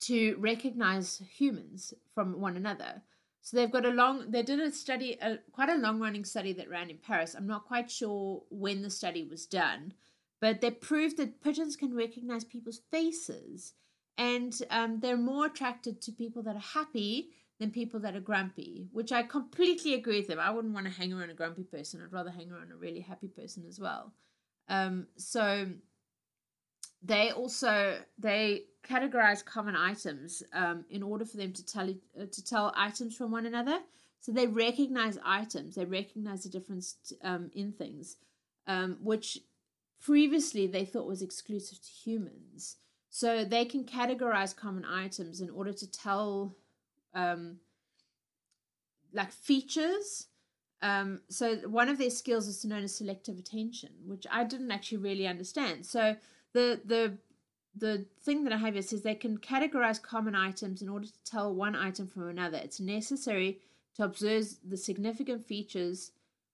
to 0.00 0.36
recognize 0.38 1.22
humans 1.30 1.94
from 2.14 2.40
one 2.40 2.56
another. 2.56 3.02
So 3.40 3.56
they've 3.56 3.70
got 3.70 3.86
a 3.86 3.90
long, 3.90 4.30
they 4.30 4.42
did 4.42 4.60
a 4.60 4.70
study, 4.72 5.16
a, 5.22 5.38
quite 5.52 5.70
a 5.70 5.76
long 5.76 6.00
running 6.00 6.24
study 6.24 6.52
that 6.54 6.68
ran 6.68 6.90
in 6.90 6.98
Paris. 6.98 7.34
I'm 7.34 7.46
not 7.46 7.66
quite 7.66 7.90
sure 7.90 8.42
when 8.50 8.82
the 8.82 8.90
study 8.90 9.24
was 9.24 9.46
done, 9.46 9.94
but 10.40 10.60
they 10.60 10.70
proved 10.70 11.16
that 11.16 11.42
pigeons 11.42 11.76
can 11.76 11.94
recognize 11.94 12.44
people's 12.44 12.82
faces 12.90 13.74
and 14.18 14.60
um, 14.70 14.98
they're 15.00 15.16
more 15.16 15.46
attracted 15.46 16.02
to 16.02 16.12
people 16.12 16.42
that 16.42 16.56
are 16.56 16.58
happy 16.58 17.30
than 17.58 17.70
people 17.70 18.00
that 18.00 18.16
are 18.16 18.20
grumpy, 18.20 18.88
which 18.92 19.12
I 19.12 19.22
completely 19.22 19.94
agree 19.94 20.18
with 20.18 20.28
them. 20.28 20.38
I 20.40 20.50
wouldn't 20.50 20.74
want 20.74 20.86
to 20.86 20.92
hang 20.92 21.12
around 21.12 21.30
a 21.30 21.34
grumpy 21.34 21.64
person. 21.64 22.00
I'd 22.02 22.12
rather 22.12 22.30
hang 22.30 22.52
around 22.52 22.72
a 22.72 22.76
really 22.76 23.00
happy 23.00 23.28
person 23.28 23.64
as 23.68 23.80
well. 23.80 24.12
Um, 24.68 25.06
so 25.16 25.68
they 27.02 27.30
also 27.30 27.98
they 28.18 28.64
categorize 28.88 29.44
common 29.44 29.76
items 29.76 30.42
um, 30.52 30.84
in 30.90 31.02
order 31.02 31.24
for 31.24 31.36
them 31.36 31.52
to 31.52 31.64
tell 31.64 31.88
uh, 31.88 32.26
to 32.30 32.44
tell 32.44 32.72
items 32.76 33.16
from 33.16 33.30
one 33.30 33.46
another. 33.46 33.78
So 34.20 34.32
they 34.32 34.46
recognize 34.46 35.18
items. 35.24 35.76
They 35.76 35.84
recognize 35.84 36.42
the 36.42 36.48
difference 36.48 36.96
um, 37.22 37.50
in 37.54 37.72
things, 37.72 38.16
um, 38.66 38.98
which 39.00 39.38
previously 40.00 40.66
they 40.66 40.84
thought 40.84 41.06
was 41.06 41.22
exclusive 41.22 41.80
to 41.80 41.88
humans. 41.88 42.76
So 43.10 43.44
they 43.44 43.64
can 43.64 43.84
categorize 43.84 44.54
common 44.54 44.84
items 44.84 45.40
in 45.40 45.50
order 45.50 45.72
to 45.72 45.90
tell 45.90 46.56
um, 47.14 47.58
like 49.12 49.32
features. 49.32 50.26
Um, 50.82 51.22
so 51.28 51.56
one 51.68 51.88
of 51.88 51.98
their 51.98 52.10
skills 52.10 52.46
is 52.46 52.60
to 52.60 52.68
known 52.68 52.84
as 52.84 52.94
selective 52.94 53.38
attention, 53.38 53.90
which 54.06 54.26
I 54.30 54.44
didn't 54.44 54.70
actually 54.70 54.98
really 54.98 55.26
understand. 55.26 55.86
So 55.86 56.16
the 56.54 56.80
the 56.84 57.18
the 57.76 58.06
thing 58.22 58.44
that 58.44 58.52
I 58.52 58.56
have 58.56 58.74
here 58.74 58.82
says 58.82 59.02
they 59.02 59.14
can 59.14 59.38
categorize 59.38 60.02
common 60.02 60.34
items 60.34 60.82
in 60.82 60.88
order 60.88 61.06
to 61.06 61.24
tell 61.24 61.54
one 61.54 61.76
item 61.76 62.06
from 62.08 62.28
another. 62.28 62.58
It's 62.58 62.80
necessary 62.80 63.58
to 63.96 64.04
observe 64.04 64.46
the 64.64 64.76
significant 64.76 65.44
features 65.46 66.10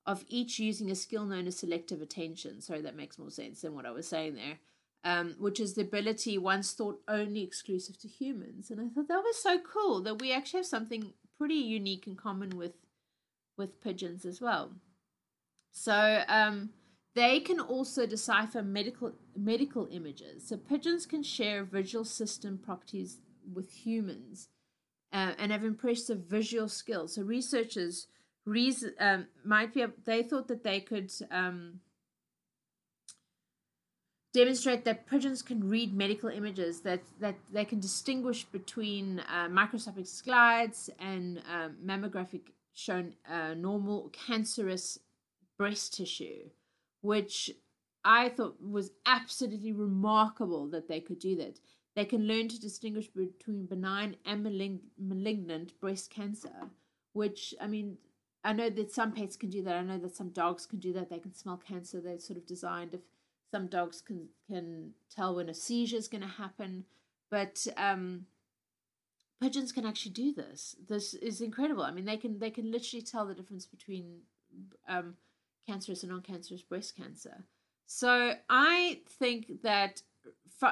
of 0.07 0.25
each 0.29 0.59
using 0.59 0.91
a 0.91 0.95
skill 0.95 1.25
known 1.25 1.47
as 1.47 1.57
selective 1.57 2.03
attention. 2.03 2.61
Sorry, 2.61 2.83
that 2.83 2.97
makes 2.97 3.19
more 3.19 3.31
sense 3.31 3.63
than 3.63 3.75
what 3.75 3.87
I 3.87 3.91
was 3.91 4.07
saying 4.07 4.35
there. 4.35 4.59
Um, 5.07 5.35
which 5.39 5.61
is 5.61 5.75
the 5.75 5.83
ability 5.83 6.39
once 6.39 6.73
thought 6.73 7.01
only 7.09 7.43
exclusive 7.43 7.99
to 8.01 8.09
humans. 8.09 8.71
And 8.71 8.81
I 8.81 8.89
thought 8.89 9.09
that 9.09 9.23
was 9.23 9.37
so 9.37 9.59
cool 9.59 10.01
that 10.03 10.19
we 10.19 10.33
actually 10.33 10.61
have 10.61 10.67
something 10.67 11.13
pretty 11.37 11.57
unique 11.57 12.07
in 12.07 12.17
common 12.17 12.57
with 12.57 12.73
with 13.57 13.83
pigeons 13.83 14.25
as 14.25 14.41
well. 14.41 14.73
So 15.71 16.23
um, 16.29 16.71
they 17.15 17.41
can 17.41 17.61
also 17.61 18.07
decipher 18.07 18.63
medical 18.63 19.13
medical 19.37 19.89
images. 19.91 20.49
So 20.49 20.57
pigeons 20.57 21.07
can 21.07 21.23
share 21.23 21.65
visual 21.65 22.05
system 22.05 22.59
properties 22.59 23.19
with 23.53 23.71
humans 23.71 24.49
uh, 25.13 25.33
and 25.39 25.53
have 25.53 25.65
impressive 25.65 26.19
visual 26.29 26.69
skills. 26.69 27.15
So 27.15 27.23
researchers 27.23 28.09
reason, 28.45 28.95
um, 28.99 29.27
might 29.45 29.73
be 29.73 29.85
they 30.05 30.23
thought 30.23 30.49
that 30.49 30.65
they 30.65 30.81
could 30.81 31.13
um, 31.31 31.81
demonstrate 34.33 34.85
that 34.85 35.07
pigeons 35.07 35.41
can 35.41 35.69
read 35.69 35.95
medical 35.95 36.29
images 36.29 36.81
that 36.81 37.01
that 37.21 37.37
they 37.53 37.65
can 37.65 37.79
distinguish 37.79 38.45
between 38.45 39.21
uh, 39.21 39.49
microscopic 39.49 40.07
slides 40.07 40.91
and 40.99 41.41
um, 41.51 41.77
mammographic 41.85 42.43
shown 42.75 43.15
uh, 43.31 43.55
normal 43.55 44.11
cancerous 44.13 44.99
breast 45.57 45.95
tissue 45.95 46.51
which 47.05 47.51
I 48.03 48.31
thought 48.31 48.57
was 48.63 48.93
absolutely 49.05 49.73
remarkable 49.73 50.67
that 50.69 50.89
they 50.89 51.01
could 51.01 51.19
do 51.19 51.37
that. 51.37 51.61
They 51.95 52.07
can 52.07 52.27
learn 52.27 52.49
to 52.49 52.59
distinguish 52.59 53.09
between 53.09 53.67
benign 53.67 54.17
and 54.25 54.43
malignant 54.99 55.79
breast 55.81 56.11
cancer, 56.11 56.71
which, 57.13 57.55
I 57.61 57.67
mean, 57.67 57.99
I 58.43 58.55
know 58.55 58.71
that 58.71 58.91
some 58.91 59.13
pets 59.13 59.37
can 59.37 59.51
do 59.51 59.63
that. 59.65 59.77
I 59.77 59.83
know 59.83 59.99
that 59.99 60.17
some 60.17 60.31
dogs 60.31 60.65
can 60.65 60.79
do 60.79 60.95
that. 60.95 61.11
They 61.11 61.19
can 61.19 61.35
smell 61.35 61.59
cancer. 61.59 62.01
They're 62.01 62.19
sort 62.19 62.39
of 62.39 62.47
designed 62.47 62.95
if 62.95 63.03
some 63.51 63.67
dogs 63.67 64.01
can 64.01 64.29
can 64.51 64.93
tell 65.15 65.37
when 65.37 65.51
a 65.51 65.55
seizure 65.55 65.99
is 65.99 66.09
going 66.09 66.23
to 66.23 66.27
happen, 66.27 66.85
but 67.31 67.67
um, 67.77 68.27
pigeons 69.43 69.73
can 69.73 69.85
actually 69.85 70.13
do 70.13 70.33
this. 70.33 70.75
This 70.89 71.13
is 71.13 71.43
incredible. 71.43 71.83
I 71.83 71.91
mean, 71.91 72.07
they 72.07 72.17
can 72.17 72.39
they 72.39 72.51
can 72.51 72.73
literally 72.73 73.03
tell 73.03 73.27
the 73.27 73.35
difference 73.35 73.67
between 73.67 74.21
um, 74.89 75.17
cancerous 75.67 76.03
and 76.03 76.13
non-cancerous 76.13 76.63
breast 76.63 76.97
cancer. 76.97 77.45
So 77.87 78.35
I 78.49 79.01
think 79.19 79.63
that 79.63 80.03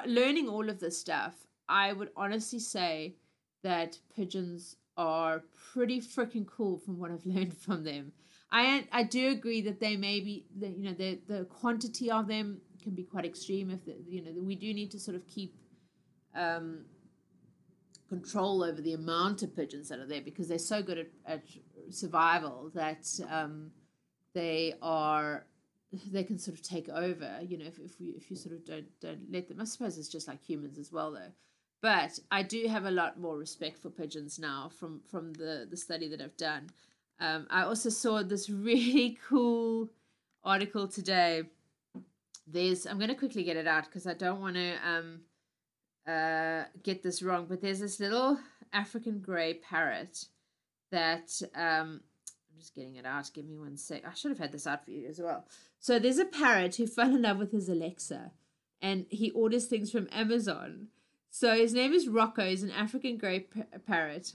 learning 0.06 0.48
all 0.48 0.68
of 0.68 0.80
this 0.80 0.98
stuff, 0.98 1.34
I 1.68 1.92
would 1.92 2.10
honestly 2.16 2.58
say 2.58 3.16
that 3.62 3.98
pigeons 4.14 4.76
are 4.96 5.44
pretty 5.72 6.00
freaking 6.00 6.46
cool 6.46 6.78
from 6.78 6.98
what 6.98 7.10
I've 7.10 7.26
learned 7.34 7.56
from 7.56 7.84
them. 7.84 8.12
I 8.50 8.86
I 8.92 9.02
do 9.04 9.30
agree 9.30 9.62
that 9.62 9.80
they 9.80 9.96
may 9.96 10.20
be 10.20 10.44
the 10.58 10.68
you 10.68 10.84
know 10.84 10.92
the 10.92 11.20
the 11.26 11.44
quantity 11.46 12.10
of 12.10 12.28
them 12.28 12.60
can 12.82 12.94
be 12.94 13.02
quite 13.02 13.24
extreme. 13.24 13.70
If 13.70 13.84
the, 13.84 13.96
you 14.06 14.22
know 14.22 14.32
we 14.42 14.56
do 14.56 14.74
need 14.74 14.90
to 14.90 14.98
sort 14.98 15.16
of 15.16 15.26
keep 15.26 15.54
um, 16.34 16.84
control 18.08 18.62
over 18.62 18.82
the 18.82 18.92
amount 18.92 19.42
of 19.42 19.56
pigeons 19.56 19.88
that 19.88 19.98
are 19.98 20.06
there 20.06 20.20
because 20.20 20.48
they're 20.48 20.58
so 20.58 20.82
good 20.82 20.98
at, 20.98 21.06
at 21.26 21.42
survival 21.90 22.70
that 22.74 23.08
um, 23.30 23.70
they 24.34 24.74
are 24.82 25.44
they 26.10 26.24
can 26.24 26.38
sort 26.38 26.56
of 26.56 26.62
take 26.62 26.88
over 26.88 27.38
you 27.46 27.58
know 27.58 27.66
if, 27.66 27.78
if 27.78 28.00
we 28.00 28.06
if 28.08 28.30
you 28.30 28.36
sort 28.36 28.54
of 28.54 28.64
don't 28.64 28.86
don't 29.00 29.30
let 29.30 29.48
them. 29.48 29.60
I 29.60 29.64
suppose 29.64 29.98
it's 29.98 30.08
just 30.08 30.28
like 30.28 30.42
humans 30.42 30.78
as 30.78 30.92
well 30.92 31.12
though. 31.12 31.32
But 31.82 32.18
i 32.30 32.42
do 32.42 32.66
have 32.68 32.84
a 32.84 32.90
lot 32.90 33.18
more 33.18 33.36
respect 33.36 33.78
for 33.78 33.90
pigeons 33.90 34.38
now 34.38 34.70
from 34.78 35.00
from 35.10 35.32
the 35.34 35.66
the 35.70 35.76
study 35.76 36.08
that 36.08 36.20
i've 36.20 36.36
done. 36.36 36.70
Um, 37.20 37.46
i 37.50 37.62
also 37.62 37.90
saw 37.90 38.22
this 38.22 38.48
really 38.68 39.18
cool 39.28 39.90
article 40.44 40.88
today. 40.88 41.42
There's 42.46 42.86
i'm 42.86 42.98
going 42.98 43.08
to 43.08 43.14
quickly 43.14 43.44
get 43.44 43.56
it 43.56 43.68
out 43.68 43.84
because 43.84 44.06
i 44.06 44.14
don't 44.14 44.40
want 44.40 44.56
to 44.56 44.74
um 44.84 45.20
uh 46.08 46.64
get 46.82 47.00
this 47.02 47.22
wrong 47.22 47.46
but 47.48 47.60
there's 47.60 47.78
this 47.78 48.00
little 48.00 48.36
african 48.72 49.20
gray 49.20 49.54
parrot 49.54 50.24
that 50.90 51.30
um 51.54 52.00
just 52.62 52.74
getting 52.74 52.96
it 52.96 53.04
out. 53.04 53.30
Give 53.34 53.44
me 53.44 53.58
one 53.58 53.76
sec. 53.76 54.02
I 54.06 54.14
should 54.14 54.30
have 54.30 54.38
had 54.38 54.52
this 54.52 54.66
out 54.66 54.84
for 54.84 54.92
you 54.92 55.06
as 55.08 55.20
well. 55.20 55.46
So 55.80 55.98
there's 55.98 56.18
a 56.18 56.24
parrot 56.24 56.76
who 56.76 56.86
fell 56.88 57.14
in 57.14 57.22
love 57.22 57.38
with 57.38 57.52
his 57.52 57.68
Alexa 57.68 58.32
and 58.80 59.06
he 59.10 59.30
orders 59.30 59.66
things 59.66 59.90
from 59.90 60.08
Amazon. 60.12 60.88
So 61.30 61.56
his 61.56 61.72
name 61.72 61.92
is 61.92 62.08
Rocco. 62.08 62.48
He's 62.48 62.62
an 62.62 62.70
African 62.70 63.16
grey 63.16 63.46
parrot. 63.86 64.34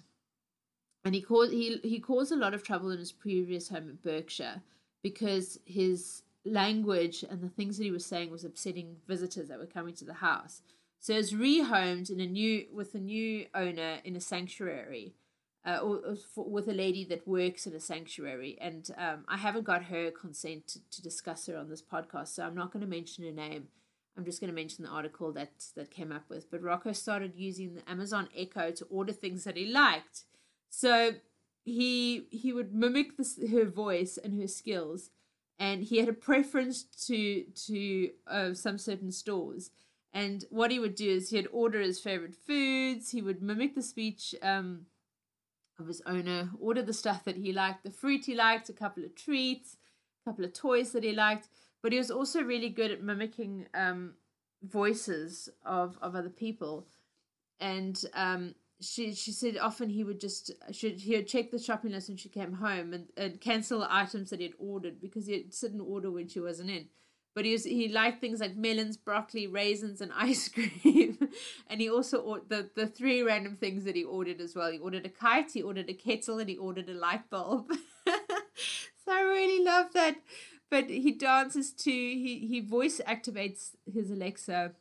And 1.06 1.16
he 1.16 1.22
caused 1.22 1.54
he 1.54 1.80
he 1.84 2.00
caused 2.00 2.32
a 2.32 2.38
lot 2.38 2.54
of 2.54 2.64
trouble 2.64 2.90
in 2.90 3.00
his 3.00 3.12
previous 3.12 3.70
home 3.70 3.90
in 3.90 3.98
Berkshire 4.04 4.62
because 5.02 5.60
his 5.66 6.24
language 6.44 7.24
and 7.30 7.42
the 7.42 7.50
things 7.50 7.78
that 7.78 7.84
he 7.84 7.92
was 7.92 8.06
saying 8.06 8.32
was 8.32 8.44
upsetting 8.44 8.98
visitors 9.08 9.48
that 9.48 9.60
were 9.60 9.66
coming 9.66 9.94
to 9.96 10.06
the 10.06 10.16
house. 10.16 10.62
So 11.00 11.14
he 11.14 11.18
was 11.18 11.34
rehomed 11.34 12.10
in 12.10 12.20
a 12.20 12.26
new 12.26 12.66
with 12.74 12.94
a 12.94 13.00
new 13.00 13.46
owner 13.54 14.00
in 14.04 14.16
a 14.16 14.22
sanctuary 14.22 15.14
uh, 15.66 15.80
or, 15.80 16.18
with 16.36 16.68
a 16.68 16.74
lady 16.74 17.04
that 17.06 17.28
works 17.28 17.68
in 17.68 17.74
a 17.74 17.80
sanctuary. 17.80 18.58
And 18.62 18.90
um, 18.98 19.26
I 19.28 19.38
haven't 19.38 19.66
got 19.66 19.86
her 19.86 20.12
consent 20.12 20.68
to, 20.68 20.80
to 20.92 21.02
discuss 21.02 21.46
her 21.48 21.58
on 21.58 21.70
this 21.70 21.82
podcast, 21.82 22.30
so 22.30 22.44
I'm 22.44 22.56
not 22.56 22.72
going 22.72 22.82
to 22.82 22.90
mention 22.90 23.26
her 23.26 23.32
name. 23.32 23.68
I'm 24.18 24.26
just 24.26 24.40
going 24.40 24.50
to 24.50 24.56
mention 24.56 24.84
the 24.84 24.90
article 24.90 25.32
that 25.34 25.52
that 25.76 25.92
came 25.92 26.12
up 26.12 26.24
with. 26.30 26.50
But 26.50 26.64
Rocco 26.64 26.92
started 26.92 27.34
using 27.36 27.76
the 27.76 27.90
Amazon 27.90 28.30
Echo 28.36 28.72
to 28.72 28.86
order 28.86 29.14
things 29.14 29.44
that 29.44 29.56
he 29.56 29.68
liked. 29.68 30.24
So 30.70 31.16
he 31.64 32.28
he 32.32 32.52
would 32.52 32.74
mimic 32.74 33.18
this, 33.18 33.40
her 33.52 33.66
voice 33.66 34.18
and 34.18 34.40
her 34.42 34.48
skills, 34.48 35.12
and 35.60 35.84
he 35.84 35.98
had 36.00 36.10
a 36.10 36.14
preference 36.14 36.84
to 37.08 37.44
to 37.68 38.10
uh, 38.26 38.54
some 38.54 38.78
certain 38.78 39.12
stores. 39.12 39.70
And 40.14 40.46
what 40.50 40.72
he 40.72 40.80
would 40.80 40.96
do 40.96 41.10
is 41.10 41.30
he'd 41.30 41.48
order 41.52 41.80
his 41.80 42.00
favorite 42.00 42.36
foods. 42.36 43.12
He 43.12 43.22
would 43.22 43.44
mimic 43.44 43.76
the 43.76 43.84
speech. 43.84 44.34
Um, 44.42 44.88
of 45.80 45.88
his 45.88 46.02
owner, 46.06 46.50
ordered 46.60 46.88
the 46.88 46.94
stuff 46.94 47.24
that 47.26 47.38
he 47.38 47.54
liked, 47.54 47.84
the 47.84 47.92
fruit 47.92 48.26
he 48.26 48.36
liked, 48.36 48.70
a 48.70 48.74
couple 48.74 49.04
of 49.04 49.16
treats, 49.16 49.78
a 50.26 50.30
couple 50.30 50.46
of 50.46 50.54
toys 50.54 50.92
that 50.92 51.04
he 51.04 51.14
liked. 51.14 51.48
But 51.82 51.92
he 51.92 51.98
was 51.98 52.12
also 52.12 52.42
really 52.42 52.70
good 52.70 52.92
at 52.92 53.04
mimicking 53.04 53.68
um, 53.74 54.16
voices 54.64 55.50
of, 55.66 55.98
of 56.02 56.16
other 56.16 56.30
people. 56.30 56.88
And 57.60 58.02
um, 58.14 58.56
she 58.80 59.14
she 59.14 59.32
said 59.32 59.58
often 59.58 59.90
he 59.90 60.04
would 60.04 60.20
just 60.20 60.52
should 60.72 61.00
he 61.00 61.16
would 61.16 61.28
check 61.28 61.50
the 61.50 61.60
shopping 61.60 61.92
list 61.92 62.10
when 62.10 62.18
she 62.18 62.30
came 62.30 62.54
home 62.54 62.94
and, 62.94 63.08
and 63.18 63.42
cancel 63.42 63.80
the 63.80 63.94
items 63.94 64.30
that 64.30 64.40
he 64.40 64.46
had 64.46 64.56
ordered 64.60 65.02
because 65.02 65.26
he'd 65.26 65.54
sit 65.54 65.72
and 65.72 65.82
order 65.82 66.12
when 66.12 66.28
she 66.28 66.40
wasn't 66.40 66.70
in. 66.70 66.88
But 67.38 67.46
he 67.46 67.52
was 67.52 67.66
he 67.66 67.88
liked 67.88 68.20
things 68.20 68.40
like 68.40 68.56
melons, 68.58 68.98
broccoli, 68.98 69.46
raisins, 69.46 70.02
and 70.02 70.12
ice 70.18 70.50
cream. 70.50 71.20
and 71.68 71.80
he 71.80 71.88
also 71.88 72.18
ordered 72.18 72.50
the 72.50 72.70
the 72.74 72.88
three 72.88 73.22
random 73.22 73.58
things 73.58 73.84
that 73.84 73.96
he 73.96 74.04
ordered 74.04 74.42
as 74.42 74.56
well. 74.56 74.72
He 74.72 74.80
ordered 74.80 75.06
a 75.06 75.10
kite, 75.10 75.52
he 75.52 75.62
ordered 75.62 75.88
a 75.88 75.94
kettle, 75.94 76.40
and 76.40 76.50
he 76.50 76.58
ordered 76.58 76.90
a 76.90 76.96
light 76.96 77.30
bulb. 77.30 77.72
so 78.08 79.12
I 79.12 79.22
really 79.22 79.64
love 79.64 79.94
that. 79.94 80.16
But 80.72 80.90
he 80.90 81.12
dances 81.12 81.74
to 81.74 81.92
he 81.92 82.48
he 82.50 82.60
voice 82.60 83.00
activates 83.08 83.76
his 83.86 84.10
Alexa 84.10 84.72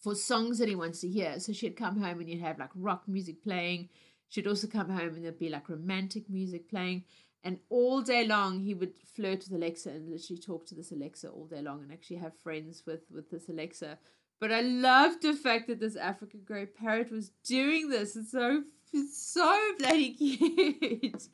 for 0.00 0.16
songs 0.16 0.58
that 0.58 0.68
he 0.68 0.74
wants 0.74 1.00
to 1.02 1.08
hear. 1.08 1.38
So 1.38 1.52
she'd 1.52 1.76
come 1.76 2.00
home 2.00 2.18
and 2.18 2.28
you'd 2.28 2.40
have 2.40 2.58
like 2.58 2.70
rock 2.74 3.04
music 3.06 3.40
playing. 3.44 3.88
She'd 4.28 4.48
also 4.48 4.66
come 4.66 4.90
home 4.90 5.14
and 5.14 5.24
there'd 5.24 5.38
be 5.38 5.48
like 5.48 5.68
romantic 5.68 6.28
music 6.28 6.68
playing. 6.68 7.04
And 7.44 7.58
all 7.70 8.02
day 8.02 8.26
long 8.26 8.60
he 8.60 8.74
would 8.74 8.92
flirt 9.16 9.38
with 9.38 9.52
Alexa 9.52 9.90
and 9.90 10.08
literally 10.08 10.40
talk 10.40 10.66
to 10.66 10.74
this 10.74 10.92
Alexa 10.92 11.28
all 11.28 11.46
day 11.46 11.60
long 11.60 11.82
and 11.82 11.92
actually 11.92 12.16
have 12.16 12.36
friends 12.38 12.84
with, 12.86 13.02
with 13.10 13.30
this 13.30 13.48
Alexa. 13.48 13.98
But 14.40 14.52
I 14.52 14.60
loved 14.60 15.22
the 15.22 15.34
fact 15.34 15.68
that 15.68 15.80
this 15.80 15.96
African 15.96 16.40
grey 16.44 16.66
parrot 16.66 17.10
was 17.10 17.30
doing 17.44 17.88
this. 17.90 18.16
It's 18.16 18.32
so 18.32 18.64
so 19.12 19.60
bloody 19.78 20.12
cute. 20.14 21.28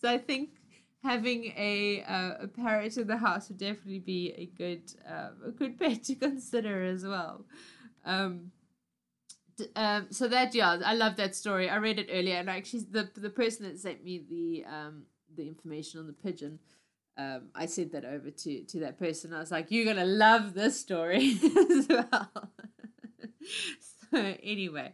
so 0.00 0.08
I 0.08 0.18
think 0.18 0.50
having 1.02 1.52
a 1.56 2.02
uh, 2.02 2.44
a 2.44 2.48
parrot 2.48 2.96
in 2.96 3.06
the 3.06 3.16
house 3.16 3.48
would 3.48 3.58
definitely 3.58 4.00
be 4.00 4.32
a 4.36 4.46
good 4.46 4.82
uh, 5.08 5.30
a 5.46 5.50
good 5.50 5.78
pet 5.78 6.04
to 6.04 6.14
consider 6.26 6.84
as 6.84 7.04
well. 7.04 7.44
Um, 8.04 8.52
um, 9.74 10.06
so 10.10 10.28
that 10.28 10.54
yeah, 10.54 10.78
I 10.84 10.94
love 10.94 11.16
that 11.16 11.34
story. 11.34 11.68
I 11.68 11.76
read 11.76 11.98
it 11.98 12.08
earlier, 12.10 12.36
and 12.36 12.50
actually 12.50 12.86
the 12.90 13.10
the 13.14 13.30
person 13.30 13.66
that 13.66 13.78
sent 13.78 14.04
me 14.04 14.24
the 14.28 14.64
um 14.64 15.02
the 15.36 15.46
information 15.46 16.00
on 16.00 16.06
the 16.06 16.12
pigeon, 16.12 16.58
um, 17.18 17.48
I 17.54 17.66
sent 17.66 17.92
that 17.92 18.04
over 18.04 18.30
to 18.30 18.62
to 18.64 18.80
that 18.80 18.98
person. 18.98 19.32
I 19.32 19.40
was 19.40 19.50
like, 19.50 19.70
you're 19.70 19.84
gonna 19.84 20.04
love 20.06 20.54
this 20.54 20.78
story 20.78 21.38
as 21.70 21.88
well. 21.88 22.30
so 24.10 24.34
anyway, 24.42 24.92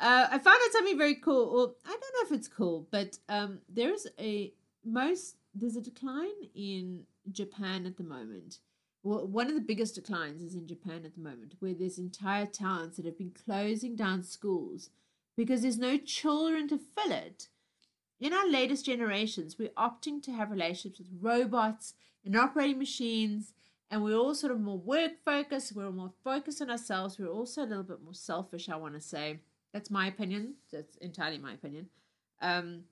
uh, 0.00 0.26
I 0.30 0.38
found 0.38 0.58
out 0.62 0.72
something 0.72 0.98
very 0.98 1.16
cool. 1.16 1.52
Well, 1.52 1.74
I 1.84 1.90
don't 1.90 2.00
know 2.00 2.34
if 2.34 2.38
it's 2.38 2.48
cool, 2.48 2.86
but 2.90 3.18
um, 3.28 3.60
there's 3.68 4.06
a 4.18 4.52
most 4.84 5.36
there's 5.54 5.76
a 5.76 5.80
decline 5.80 6.28
in 6.54 7.04
Japan 7.30 7.86
at 7.86 7.96
the 7.96 8.04
moment 8.04 8.58
well, 9.02 9.26
one 9.26 9.48
of 9.48 9.54
the 9.54 9.60
biggest 9.60 9.94
declines 9.94 10.42
is 10.42 10.54
in 10.54 10.66
Japan 10.66 11.02
at 11.04 11.14
the 11.14 11.22
moment, 11.22 11.54
where 11.58 11.72
there's 11.72 11.98
entire 11.98 12.46
towns 12.46 12.96
that 12.96 13.06
have 13.06 13.16
been 13.16 13.32
closing 13.32 13.96
down 13.96 14.22
schools 14.22 14.90
because 15.36 15.62
there's 15.62 15.78
no 15.78 15.96
children 15.96 16.68
to 16.68 16.78
fill 16.78 17.12
it. 17.12 17.48
In 18.20 18.34
our 18.34 18.46
latest 18.46 18.84
generations, 18.84 19.58
we're 19.58 19.70
opting 19.70 20.22
to 20.24 20.32
have 20.32 20.50
relationships 20.50 20.98
with 20.98 21.22
robots 21.22 21.94
and 22.24 22.36
operating 22.36 22.78
machines, 22.78 23.54
and 23.90 24.04
we're 24.04 24.16
all 24.16 24.34
sort 24.34 24.52
of 24.52 24.60
more 24.60 24.76
work 24.76 25.12
focused. 25.24 25.74
We're 25.74 25.90
more 25.90 26.12
focused 26.22 26.60
on 26.60 26.70
ourselves. 26.70 27.18
We're 27.18 27.28
also 27.28 27.62
a 27.62 27.66
little 27.66 27.82
bit 27.82 28.02
more 28.02 28.14
selfish, 28.14 28.68
I 28.68 28.76
want 28.76 28.94
to 28.94 29.00
say. 29.00 29.38
That's 29.72 29.90
my 29.90 30.06
opinion. 30.06 30.54
That's 30.70 30.96
entirely 30.96 31.38
my 31.38 31.54
opinion. 31.54 31.88
Um, 32.42 32.84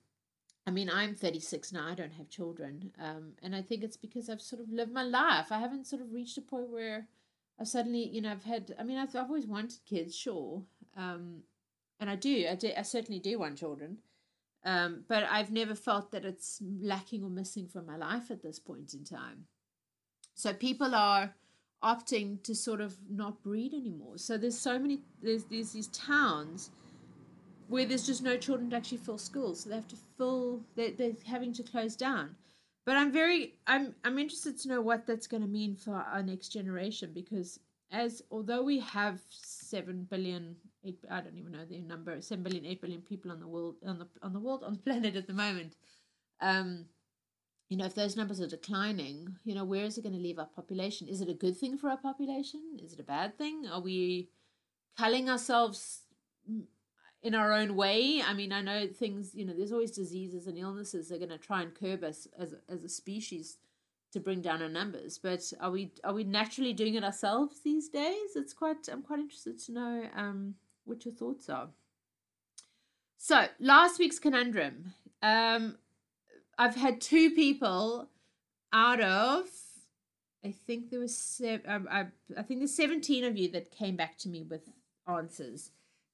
I 0.65 0.71
mean, 0.71 0.89
I'm 0.89 1.13
36 1.13 1.71
now. 1.73 1.87
I 1.87 1.93
don't 1.93 2.13
have 2.13 2.29
children. 2.29 2.91
Um, 2.99 3.33
and 3.43 3.55
I 3.55 3.61
think 3.61 3.83
it's 3.83 3.97
because 3.97 4.29
I've 4.29 4.41
sort 4.41 4.61
of 4.61 4.71
lived 4.71 4.91
my 4.91 5.03
life. 5.03 5.51
I 5.51 5.59
haven't 5.59 5.87
sort 5.87 6.01
of 6.01 6.11
reached 6.11 6.37
a 6.37 6.41
point 6.41 6.69
where 6.69 7.07
I've 7.59 7.67
suddenly, 7.67 8.07
you 8.07 8.21
know, 8.21 8.31
I've 8.31 8.43
had, 8.45 8.75
I 8.79 8.83
mean, 8.83 8.97
I've, 8.97 9.15
I've 9.15 9.27
always 9.27 9.47
wanted 9.47 9.79
kids, 9.87 10.15
sure. 10.15 10.63
Um, 10.97 11.43
and 11.99 12.09
I 12.09 12.15
do, 12.15 12.47
I 12.49 12.55
do, 12.55 12.71
I 12.75 12.81
certainly 12.81 13.19
do 13.19 13.37
want 13.39 13.57
children. 13.57 13.99
Um, 14.65 15.03
but 15.07 15.23
I've 15.29 15.51
never 15.51 15.73
felt 15.73 16.11
that 16.11 16.25
it's 16.25 16.61
lacking 16.81 17.23
or 17.23 17.29
missing 17.29 17.67
from 17.67 17.85
my 17.85 17.95
life 17.95 18.29
at 18.29 18.43
this 18.43 18.59
point 18.59 18.93
in 18.93 19.03
time. 19.03 19.45
So 20.35 20.53
people 20.53 20.93
are 20.93 21.33
opting 21.83 22.43
to 22.43 22.53
sort 22.53 22.81
of 22.81 22.97
not 23.09 23.41
breed 23.41 23.73
anymore. 23.73 24.17
So 24.17 24.37
there's 24.37 24.57
so 24.57 24.77
many, 24.77 24.99
there's, 25.21 25.45
there's 25.45 25.71
these 25.71 25.87
towns 25.87 26.71
where 27.69 27.85
there's 27.85 28.05
just 28.05 28.23
no 28.23 28.35
children 28.35 28.69
to 28.71 28.75
actually 28.75 28.97
fill 28.97 29.17
schools, 29.17 29.61
so 29.61 29.69
they 29.69 29.75
have 29.75 29.87
to 29.87 29.95
fill. 30.17 30.61
They're, 30.75 30.91
they're 30.91 31.13
having 31.25 31.53
to 31.53 31.63
close 31.63 31.95
down. 31.95 32.35
But 32.85 32.97
I'm 32.97 33.11
very, 33.11 33.53
I'm, 33.67 33.93
I'm 34.03 34.17
interested 34.17 34.57
to 34.59 34.67
know 34.67 34.81
what 34.81 35.05
that's 35.05 35.27
going 35.27 35.43
to 35.43 35.47
mean 35.47 35.75
for 35.75 35.93
our 35.93 36.23
next 36.23 36.49
generation 36.49 37.11
because 37.13 37.59
as 37.91 38.21
although 38.31 38.63
we 38.63 38.79
have 38.79 39.19
seven 39.29 40.07
billion, 40.09 40.55
eight, 40.83 40.99
I 41.09 41.21
don't 41.21 41.37
even 41.37 41.51
know 41.51 41.65
the 41.65 41.79
number, 41.81 42.21
seven 42.21 42.43
billion, 42.43 42.65
eight 42.65 42.81
billion 42.81 43.01
people 43.01 43.31
on 43.31 43.39
the 43.39 43.47
world, 43.47 43.75
on 43.85 43.99
the 43.99 44.07
on 44.21 44.33
the 44.33 44.39
world, 44.39 44.63
on 44.63 44.73
the 44.73 44.79
planet 44.85 45.15
at 45.15 45.27
the 45.27 45.33
moment. 45.33 45.75
Um, 46.41 46.85
you 47.69 47.77
know, 47.77 47.85
if 47.85 47.93
those 47.93 48.17
numbers 48.17 48.41
are 48.41 48.47
declining, 48.47 49.35
you 49.43 49.53
know, 49.53 49.63
where 49.63 49.85
is 49.85 49.97
it 49.97 50.01
going 50.01 50.15
to 50.15 50.21
leave 50.21 50.39
our 50.39 50.47
population? 50.47 51.07
Is 51.07 51.21
it 51.21 51.29
a 51.29 51.35
good 51.35 51.55
thing 51.55 51.77
for 51.77 51.89
our 51.89 51.97
population? 51.97 52.61
Is 52.83 52.93
it 52.93 52.99
a 52.99 53.03
bad 53.03 53.37
thing? 53.37 53.67
Are 53.71 53.81
we 53.81 54.29
culling 54.97 55.29
ourselves 55.29 56.01
in 57.21 57.35
our 57.35 57.53
own 57.53 57.75
way. 57.75 58.21
I 58.25 58.33
mean, 58.33 58.51
I 58.51 58.61
know 58.61 58.87
things, 58.87 59.31
you 59.33 59.45
know, 59.45 59.53
there's 59.53 59.71
always 59.71 59.91
diseases 59.91 60.47
and 60.47 60.57
illnesses 60.57 61.09
that 61.09 61.15
are 61.15 61.25
going 61.25 61.29
to 61.29 61.37
try 61.37 61.61
and 61.61 61.75
curb 61.75 62.03
us 62.03 62.27
as, 62.37 62.55
as 62.69 62.83
a 62.83 62.89
species 62.89 63.57
to 64.11 64.19
bring 64.19 64.41
down 64.41 64.61
our 64.61 64.69
numbers. 64.69 65.19
But 65.21 65.51
are 65.59 65.71
we 65.71 65.91
are 66.03 66.13
we 66.13 66.23
naturally 66.23 66.73
doing 66.73 66.95
it 66.95 67.03
ourselves 67.03 67.61
these 67.63 67.89
days? 67.89 68.35
It's 68.35 68.53
quite 68.53 68.87
I'm 68.91 69.03
quite 69.03 69.19
interested 69.19 69.59
to 69.59 69.71
know 69.71 70.03
um, 70.15 70.55
what 70.89 71.05
your 71.05 71.13
thoughts 71.13 71.49
are. 71.49 71.69
So 73.17 73.45
last 73.59 73.99
week's 73.99 74.19
conundrum, 74.19 74.93
um, 75.21 75.77
I've 76.57 76.75
had 76.75 76.99
two 76.99 77.31
people 77.31 78.09
out 78.73 79.01
of 79.01 79.45
I 80.43 80.51
think 80.51 80.89
there 80.89 80.99
was 80.99 81.17
seven, 81.17 81.69
um, 81.69 81.87
I, 81.91 82.05
I 82.37 82.43
think 82.43 82.61
there's 82.61 82.75
17 82.75 83.25
of 83.25 83.37
you 83.37 83.51
that 83.51 83.71
came 83.71 83.95
back 83.95 84.17
to 84.19 84.29
me 84.29 84.43
with 84.43 84.69
answers. 85.07 85.71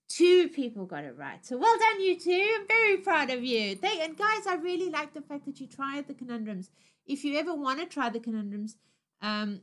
Two 0.08 0.50
people 0.50 0.86
got 0.86 1.04
it 1.04 1.16
right. 1.18 1.46
So 1.46 1.58
well 1.58 1.78
done, 1.78 2.02
you 2.02 2.20
two. 2.20 2.56
I'm 2.60 2.68
very 2.68 2.98
proud 2.98 3.30
of 3.30 3.44
you. 3.44 3.76
They, 3.76 4.02
and 4.02 4.18
guys, 4.18 4.48
I 4.48 4.56
really 4.56 4.90
like 4.90 5.14
the 5.14 5.22
fact 5.22 5.46
that 5.46 5.60
you 5.60 5.68
tried 5.68 6.08
the 6.08 6.14
conundrums. 6.14 6.70
If 7.06 7.24
you 7.24 7.38
ever 7.38 7.54
want 7.54 7.80
to 7.80 7.86
try 7.86 8.10
the 8.10 8.20
conundrums, 8.20 8.78
um, 9.22 9.62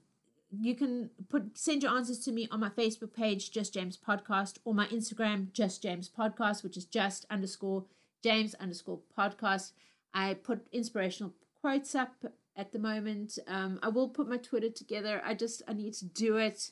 you 0.60 0.74
can 0.74 1.10
put 1.28 1.56
send 1.56 1.82
your 1.82 1.92
answers 1.92 2.18
to 2.20 2.32
me 2.32 2.48
on 2.50 2.60
my 2.60 2.68
Facebook 2.68 3.14
page, 3.14 3.50
Just 3.50 3.74
James 3.74 3.96
Podcast, 3.98 4.58
or 4.64 4.74
my 4.74 4.86
Instagram, 4.88 5.52
Just 5.52 5.82
James 5.82 6.08
Podcast, 6.08 6.62
which 6.62 6.76
is 6.76 6.84
just 6.84 7.26
underscore 7.30 7.84
James 8.22 8.54
underscore 8.54 9.00
podcast. 9.18 9.72
I 10.14 10.34
put 10.34 10.66
inspirational 10.72 11.32
quotes 11.60 11.94
up 11.94 12.24
at 12.56 12.72
the 12.72 12.78
moment. 12.78 13.38
Um, 13.48 13.80
I 13.82 13.88
will 13.88 14.08
put 14.08 14.28
my 14.28 14.36
Twitter 14.36 14.70
together. 14.70 15.22
I 15.24 15.34
just 15.34 15.62
I 15.66 15.72
need 15.72 15.94
to 15.94 16.04
do 16.04 16.36
it 16.36 16.70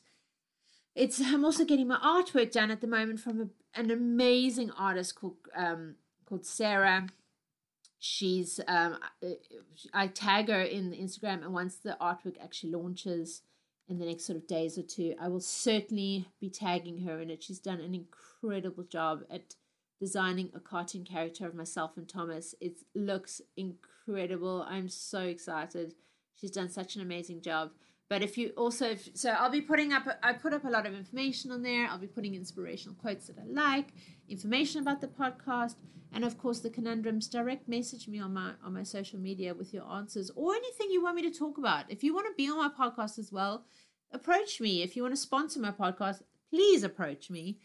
it's 0.94 1.20
I'm 1.20 1.44
also 1.44 1.64
getting 1.64 1.88
my 1.88 1.98
artwork 1.98 2.52
done 2.52 2.70
at 2.70 2.80
the 2.80 2.86
moment 2.86 3.20
from 3.20 3.40
a, 3.40 3.80
an 3.80 3.90
amazing 3.90 4.70
artist 4.72 5.14
called 5.14 5.36
um, 5.56 5.96
called 6.26 6.46
Sarah. 6.46 7.08
She's 7.98 8.60
um, 8.66 8.98
I 9.92 10.06
tag 10.08 10.48
her 10.48 10.62
in 10.62 10.90
the 10.90 10.96
Instagram, 10.96 11.42
and 11.42 11.52
once 11.52 11.76
the 11.76 11.96
artwork 12.00 12.36
actually 12.42 12.72
launches 12.72 13.42
in 13.90 13.98
the 13.98 14.06
next 14.06 14.24
sort 14.24 14.36
of 14.36 14.46
days 14.46 14.78
or 14.78 14.82
two, 14.82 15.14
I 15.20 15.28
will 15.28 15.40
certainly 15.40 16.28
be 16.40 16.48
tagging 16.48 17.02
her 17.02 17.20
in 17.20 17.28
it. 17.28 17.42
She's 17.42 17.58
done 17.58 17.80
an 17.80 17.94
incredible 17.94 18.84
job 18.84 19.24
at 19.28 19.56
designing 19.98 20.50
a 20.54 20.60
cartoon 20.60 21.04
character 21.04 21.46
of 21.46 21.54
myself 21.54 21.96
and 21.96 22.08
Thomas. 22.08 22.54
It 22.60 22.78
looks 22.94 23.42
incredible. 23.56 24.64
I'm 24.66 24.88
so 24.88 25.22
excited. 25.22 25.94
She's 26.40 26.52
done 26.52 26.70
such 26.70 26.94
an 26.94 27.02
amazing 27.02 27.42
job. 27.42 27.72
But 28.10 28.22
if 28.24 28.36
you 28.36 28.48
also, 28.56 28.90
if, 28.90 29.08
so 29.14 29.30
I'll 29.30 29.52
be 29.52 29.60
putting 29.60 29.92
up, 29.92 30.02
I 30.20 30.32
put 30.32 30.52
up 30.52 30.64
a 30.64 30.68
lot 30.68 30.84
of 30.84 30.94
information 30.94 31.52
on 31.52 31.62
there. 31.62 31.86
I'll 31.86 31.96
be 31.96 32.08
putting 32.08 32.34
inspirational 32.34 32.96
quotes 32.96 33.28
that 33.28 33.38
I 33.38 33.46
like, 33.46 33.94
information 34.28 34.82
about 34.82 35.00
the 35.00 35.06
podcast, 35.06 35.76
and 36.12 36.24
of 36.24 36.36
course 36.36 36.58
the 36.58 36.70
conundrums. 36.70 37.28
Direct 37.28 37.68
message 37.68 38.08
me 38.08 38.18
on 38.18 38.34
my 38.34 38.50
on 38.64 38.74
my 38.74 38.82
social 38.82 39.20
media 39.20 39.54
with 39.54 39.72
your 39.72 39.88
answers 39.88 40.28
or 40.34 40.56
anything 40.56 40.90
you 40.90 41.00
want 41.00 41.16
me 41.16 41.22
to 41.22 41.38
talk 41.38 41.56
about. 41.56 41.84
If 41.88 42.02
you 42.02 42.12
want 42.12 42.26
to 42.26 42.34
be 42.36 42.50
on 42.50 42.58
my 42.58 42.68
podcast 42.68 43.16
as 43.16 43.30
well, 43.30 43.64
approach 44.12 44.60
me. 44.60 44.82
If 44.82 44.96
you 44.96 45.02
want 45.02 45.14
to 45.14 45.20
sponsor 45.20 45.60
my 45.60 45.70
podcast, 45.70 46.22
please 46.50 46.82
approach 46.82 47.30
me. 47.30 47.58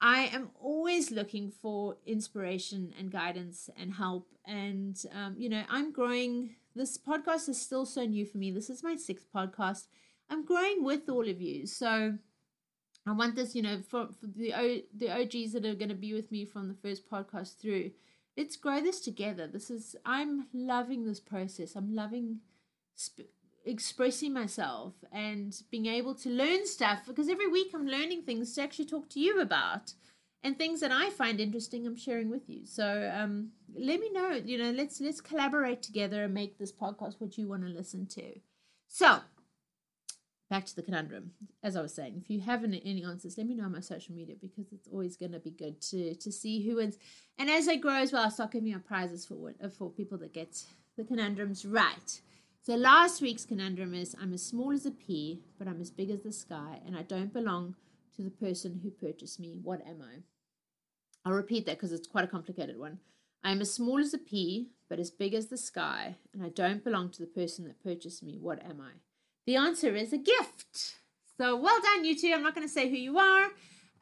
I 0.00 0.30
am 0.32 0.50
always 0.58 1.10
looking 1.10 1.50
for 1.50 1.98
inspiration 2.06 2.94
and 2.98 3.12
guidance 3.12 3.68
and 3.78 3.92
help. 3.92 4.28
And, 4.46 4.96
um, 5.14 5.34
you 5.36 5.50
know, 5.50 5.62
I'm 5.68 5.92
growing 5.92 6.56
this 6.74 6.96
podcast 6.98 7.48
is 7.48 7.60
still 7.60 7.86
so 7.86 8.04
new 8.04 8.24
for 8.24 8.38
me. 8.38 8.50
This 8.50 8.70
is 8.70 8.82
my 8.82 8.96
sixth 8.96 9.26
podcast. 9.34 9.86
I'm 10.28 10.44
growing 10.44 10.84
with 10.84 11.08
all 11.08 11.28
of 11.28 11.40
you. 11.40 11.66
So 11.66 12.18
I 13.06 13.12
want 13.12 13.34
this, 13.34 13.54
you 13.54 13.62
know, 13.62 13.80
for, 13.88 14.08
for 14.08 14.26
the 14.26 14.54
o, 14.54 14.80
the 14.96 15.10
OGs 15.10 15.52
that 15.52 15.64
are 15.64 15.74
going 15.74 15.88
to 15.88 15.94
be 15.94 16.12
with 16.12 16.30
me 16.30 16.44
from 16.44 16.68
the 16.68 16.74
first 16.74 17.10
podcast 17.10 17.58
through. 17.58 17.90
Let's 18.36 18.56
grow 18.56 18.80
this 18.80 19.00
together. 19.00 19.46
This 19.46 19.70
is 19.70 19.96
I'm 20.04 20.46
loving 20.52 21.04
this 21.04 21.20
process. 21.20 21.74
I'm 21.74 21.94
loving 21.94 22.40
sp- 22.94 23.32
expressing 23.64 24.32
myself 24.32 24.94
and 25.12 25.60
being 25.70 25.86
able 25.86 26.14
to 26.14 26.30
learn 26.30 26.66
stuff 26.66 27.00
because 27.06 27.28
every 27.28 27.48
week 27.48 27.72
I'm 27.74 27.86
learning 27.86 28.22
things 28.22 28.54
to 28.54 28.62
actually 28.62 28.86
talk 28.86 29.08
to 29.10 29.20
you 29.20 29.40
about. 29.40 29.92
And 30.42 30.56
things 30.56 30.80
that 30.80 30.92
I 30.92 31.10
find 31.10 31.40
interesting, 31.40 31.86
I'm 31.86 31.96
sharing 31.96 32.30
with 32.30 32.48
you. 32.48 32.64
So 32.64 33.10
um, 33.14 33.50
let 33.74 34.00
me 34.00 34.10
know. 34.10 34.32
You 34.32 34.58
know, 34.58 34.70
let's 34.70 35.00
let's 35.00 35.20
collaborate 35.20 35.82
together 35.82 36.24
and 36.24 36.34
make 36.34 36.58
this 36.58 36.72
podcast 36.72 37.16
what 37.18 37.36
you 37.36 37.48
want 37.48 37.62
to 37.62 37.68
listen 37.68 38.06
to. 38.06 38.40
So 38.88 39.20
back 40.48 40.66
to 40.66 40.76
the 40.76 40.82
conundrum. 40.82 41.30
As 41.62 41.76
I 41.76 41.82
was 41.82 41.94
saying, 41.94 42.20
if 42.20 42.28
you 42.28 42.40
have 42.40 42.64
any, 42.64 42.82
any 42.84 43.04
answers, 43.04 43.38
let 43.38 43.46
me 43.46 43.54
know 43.54 43.64
on 43.64 43.72
my 43.72 43.80
social 43.80 44.14
media 44.14 44.34
because 44.40 44.72
it's 44.72 44.88
always 44.88 45.16
going 45.16 45.32
to 45.32 45.38
be 45.38 45.50
good 45.50 45.80
to 45.82 46.14
to 46.14 46.32
see 46.32 46.66
who 46.66 46.76
wins. 46.76 46.98
And 47.38 47.50
as 47.50 47.68
I 47.68 47.76
grow 47.76 47.94
as 47.94 48.12
well, 48.12 48.24
I'll 48.24 48.30
start 48.30 48.52
giving 48.52 48.72
out 48.72 48.84
prizes 48.84 49.26
for 49.26 49.52
for 49.76 49.90
people 49.90 50.18
that 50.18 50.32
get 50.32 50.64
the 50.96 51.04
conundrums 51.04 51.64
right. 51.64 52.20
So 52.62 52.74
last 52.74 53.22
week's 53.22 53.46
conundrum 53.46 53.94
is 53.94 54.14
I'm 54.20 54.34
as 54.34 54.42
small 54.42 54.72
as 54.72 54.84
a 54.84 54.90
pea, 54.90 55.42
but 55.58 55.66
I'm 55.66 55.80
as 55.80 55.90
big 55.90 56.10
as 56.10 56.20
the 56.22 56.32
sky, 56.32 56.80
and 56.86 56.96
I 56.96 57.02
don't 57.02 57.32
belong 57.32 57.74
to 58.20 58.24
the 58.24 58.46
person 58.46 58.80
who 58.82 58.90
purchased 58.90 59.40
me. 59.40 59.56
What 59.62 59.80
am 59.86 60.02
I? 60.02 60.20
I'll 61.24 61.34
repeat 61.34 61.66
that 61.66 61.76
because 61.76 61.92
it's 61.92 62.06
quite 62.06 62.24
a 62.24 62.28
complicated 62.28 62.78
one. 62.78 62.98
I 63.42 63.52
am 63.52 63.60
as 63.60 63.72
small 63.72 63.98
as 63.98 64.12
a 64.12 64.18
pea, 64.18 64.68
but 64.88 64.98
as 64.98 65.10
big 65.10 65.32
as 65.32 65.46
the 65.46 65.56
sky, 65.56 66.16
and 66.34 66.42
I 66.42 66.50
don't 66.50 66.84
belong 66.84 67.10
to 67.10 67.20
the 67.20 67.26
person 67.26 67.64
that 67.64 67.82
purchased 67.82 68.22
me. 68.22 68.36
What 68.38 68.62
am 68.62 68.80
I? 68.80 68.92
The 69.46 69.56
answer 69.56 69.94
is 69.96 70.12
a 70.12 70.18
gift. 70.18 70.96
So 71.38 71.56
well 71.56 71.80
done, 71.80 72.04
you 72.04 72.18
two. 72.18 72.32
I'm 72.34 72.42
not 72.42 72.54
going 72.54 72.66
to 72.66 72.72
say 72.72 72.90
who 72.90 72.96
you 72.96 73.18
are 73.18 73.48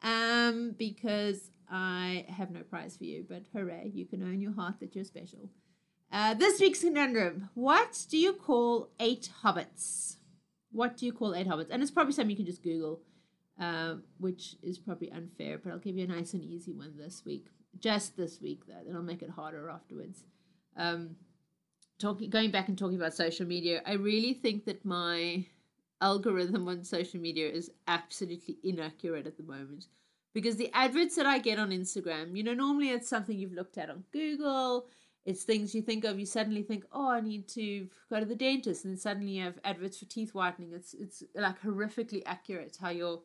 um, 0.03 0.75
because 0.77 1.51
I 1.71 2.25
have 2.27 2.51
no 2.51 2.61
prize 2.61 2.97
for 2.97 3.05
you, 3.05 3.25
but 3.27 3.43
hooray, 3.53 3.91
you 3.93 4.05
can 4.05 4.21
own 4.21 4.41
your 4.41 4.53
heart 4.53 4.75
that 4.81 4.95
you're 4.95 5.05
special. 5.05 5.49
Uh, 6.11 6.33
this 6.33 6.59
week's 6.59 6.81
conundrum 6.81 7.49
What 7.53 8.05
do 8.09 8.17
you 8.17 8.33
call 8.33 8.89
eight 8.99 9.29
hobbits? 9.43 10.17
What 10.71 10.97
do 10.97 11.05
you 11.05 11.13
call 11.13 11.33
eight 11.33 11.47
hobbits? 11.47 11.69
And 11.69 11.81
it's 11.81 11.91
probably 11.91 12.13
something 12.13 12.31
you 12.31 12.35
can 12.35 12.45
just 12.45 12.63
Google, 12.63 12.99
uh, 13.59 13.95
which 14.19 14.55
is 14.61 14.77
probably 14.77 15.11
unfair, 15.11 15.57
but 15.57 15.71
I'll 15.71 15.79
give 15.79 15.97
you 15.97 16.05
a 16.05 16.07
nice 16.07 16.33
and 16.33 16.43
easy 16.43 16.71
one 16.71 16.93
this 16.97 17.23
week. 17.25 17.47
Just 17.79 18.17
this 18.17 18.41
week, 18.41 18.61
though, 18.67 18.81
then 18.85 18.95
I'll 18.95 19.01
make 19.01 19.21
it 19.21 19.29
harder 19.29 19.69
afterwards. 19.69 20.23
Um, 20.75 21.15
talking, 21.99 22.29
going 22.29 22.51
back 22.51 22.67
and 22.67 22.77
talking 22.77 22.97
about 22.97 23.13
social 23.13 23.45
media, 23.45 23.81
I 23.85 23.93
really 23.93 24.33
think 24.33 24.65
that 24.65 24.85
my 24.85 25.45
algorithm 26.01 26.67
on 26.67 26.83
social 26.83 27.19
media 27.19 27.49
is 27.49 27.69
absolutely 27.87 28.57
inaccurate 28.63 29.27
at 29.27 29.37
the 29.37 29.43
moment 29.43 29.87
because 30.33 30.55
the 30.55 30.71
adverts 30.73 31.15
that 31.17 31.25
I 31.25 31.39
get 31.39 31.59
on 31.59 31.71
Instagram, 31.71 32.35
you 32.35 32.43
know, 32.43 32.53
normally 32.53 32.89
it's 32.89 33.09
something 33.09 33.37
you've 33.37 33.53
looked 33.53 33.77
at 33.77 33.89
on 33.89 34.03
Google 34.11 34.87
it's 35.25 35.43
things 35.43 35.75
you 35.75 35.81
think 35.81 36.05
of. 36.05 36.19
You 36.19 36.25
suddenly 36.25 36.63
think, 36.63 36.85
"Oh, 36.91 37.09
I 37.09 37.21
need 37.21 37.47
to 37.49 37.87
go 38.09 38.19
to 38.19 38.25
the 38.25 38.35
dentist," 38.35 38.83
and 38.83 38.93
then 38.93 38.99
suddenly 38.99 39.33
you 39.33 39.43
have 39.43 39.59
adverts 39.63 39.99
for 39.99 40.05
teeth 40.05 40.33
whitening. 40.33 40.73
It's 40.73 40.93
it's 40.93 41.23
like 41.35 41.61
horrifically 41.61 42.23
accurate 42.25 42.77
how 42.81 42.89
your 42.89 43.21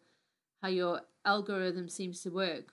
how 0.65 0.71
your 0.71 1.03
algorithm 1.27 1.91
seems 1.91 2.23
to 2.23 2.31
work. 2.31 2.73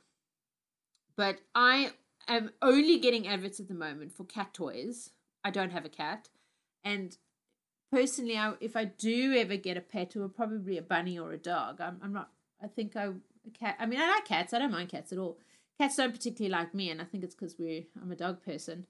But 1.18 1.40
I 1.54 1.92
am 2.26 2.52
only 2.62 2.98
getting 3.00 3.28
adverts 3.28 3.60
at 3.60 3.68
the 3.68 3.74
moment 3.74 4.14
for 4.14 4.24
cat 4.24 4.54
toys. 4.54 5.10
I 5.44 5.52
don't 5.52 5.72
have 5.72 5.84
a 5.84 5.90
cat, 5.90 6.30
and 6.86 7.18
personally, 7.92 8.38
I, 8.38 8.54
if 8.62 8.78
I 8.78 8.86
do 8.86 9.34
ever 9.34 9.58
get 9.58 9.76
a 9.76 9.82
pet, 9.82 10.16
it 10.16 10.20
will 10.20 10.30
probably 10.30 10.60
be 10.60 10.78
a 10.78 10.82
bunny 10.82 11.20
or 11.20 11.34
a 11.34 11.38
dog. 11.38 11.82
I'm 11.82 12.00
I'm 12.02 12.14
not. 12.14 12.30
I 12.64 12.68
think 12.68 12.96
I 12.96 13.08
a 13.08 13.52
cat. 13.54 13.76
I 13.78 13.86
mean, 13.86 14.00
I 14.00 14.08
like 14.08 14.26
cats. 14.26 14.54
I 14.54 14.60
don't 14.60 14.72
mind 14.72 14.88
cats 14.88 15.12
at 15.12 15.18
all. 15.18 15.38
Cats 15.78 15.98
don't 15.98 16.14
particularly 16.14 16.52
like 16.52 16.74
me, 16.74 16.90
and 16.92 17.02
I 17.02 17.04
think 17.04 17.26
it's 17.26 17.36
because 17.36 17.58
we 17.60 17.88
I'm 18.02 18.12
a 18.12 18.16
dog 18.16 18.42
person 18.46 18.86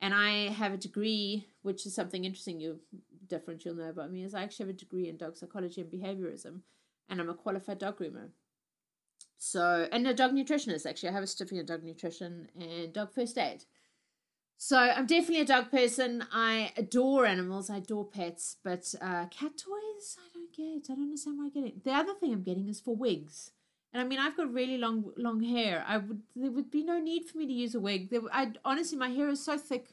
and 0.00 0.12
I 0.14 0.50
have 0.50 0.74
a 0.74 0.76
degree, 0.76 1.46
which 1.62 1.86
is 1.86 1.94
something 1.94 2.24
interesting 2.24 2.60
you 2.60 2.80
different 3.26 3.64
you'll 3.64 3.74
know 3.74 3.88
about 3.88 4.12
me, 4.12 4.22
is 4.22 4.34
I 4.34 4.42
actually 4.42 4.66
have 4.66 4.74
a 4.74 4.78
degree 4.78 5.08
in 5.08 5.16
dog 5.16 5.36
psychology 5.36 5.80
and 5.80 5.90
behaviorism, 5.90 6.60
and 7.08 7.20
I'm 7.20 7.30
a 7.30 7.34
qualified 7.34 7.78
dog 7.78 7.98
groomer. 7.98 8.28
So 9.44 9.86
and 9.92 10.06
a 10.06 10.14
dog 10.14 10.32
nutritionist 10.32 10.86
actually. 10.86 11.10
I 11.10 11.12
have 11.12 11.22
a 11.22 11.26
certificate 11.26 11.60
in 11.60 11.66
dog 11.66 11.84
nutrition 11.84 12.48
and 12.58 12.92
dog 12.94 13.12
first 13.12 13.36
aid. 13.36 13.64
So 14.56 14.78
I'm 14.78 15.04
definitely 15.04 15.42
a 15.42 15.44
dog 15.44 15.70
person. 15.70 16.24
I 16.32 16.72
adore 16.78 17.26
animals. 17.26 17.68
I 17.68 17.76
adore 17.76 18.06
pets, 18.06 18.56
but 18.64 18.94
uh, 19.02 19.26
cat 19.26 19.58
toys 19.58 20.16
I 20.18 20.28
don't 20.32 20.50
get. 20.56 20.90
I 20.90 20.94
don't 20.94 21.04
understand 21.04 21.38
why 21.38 21.46
I 21.46 21.50
get 21.50 21.64
it. 21.64 21.84
The 21.84 21.92
other 21.92 22.14
thing 22.14 22.32
I'm 22.32 22.42
getting 22.42 22.68
is 22.68 22.80
for 22.80 22.96
wigs. 22.96 23.50
And 23.92 24.00
I 24.02 24.06
mean, 24.06 24.18
I've 24.18 24.36
got 24.36 24.50
really 24.52 24.78
long, 24.78 25.12
long 25.18 25.42
hair. 25.42 25.84
I 25.86 25.98
would 25.98 26.22
there 26.34 26.50
would 26.50 26.70
be 26.70 26.82
no 26.82 26.98
need 26.98 27.26
for 27.26 27.36
me 27.36 27.46
to 27.46 27.52
use 27.52 27.74
a 27.74 27.80
wig. 27.80 28.08
There, 28.08 28.22
I 28.32 28.52
honestly, 28.64 28.96
my 28.96 29.10
hair 29.10 29.28
is 29.28 29.44
so 29.44 29.58
thick. 29.58 29.90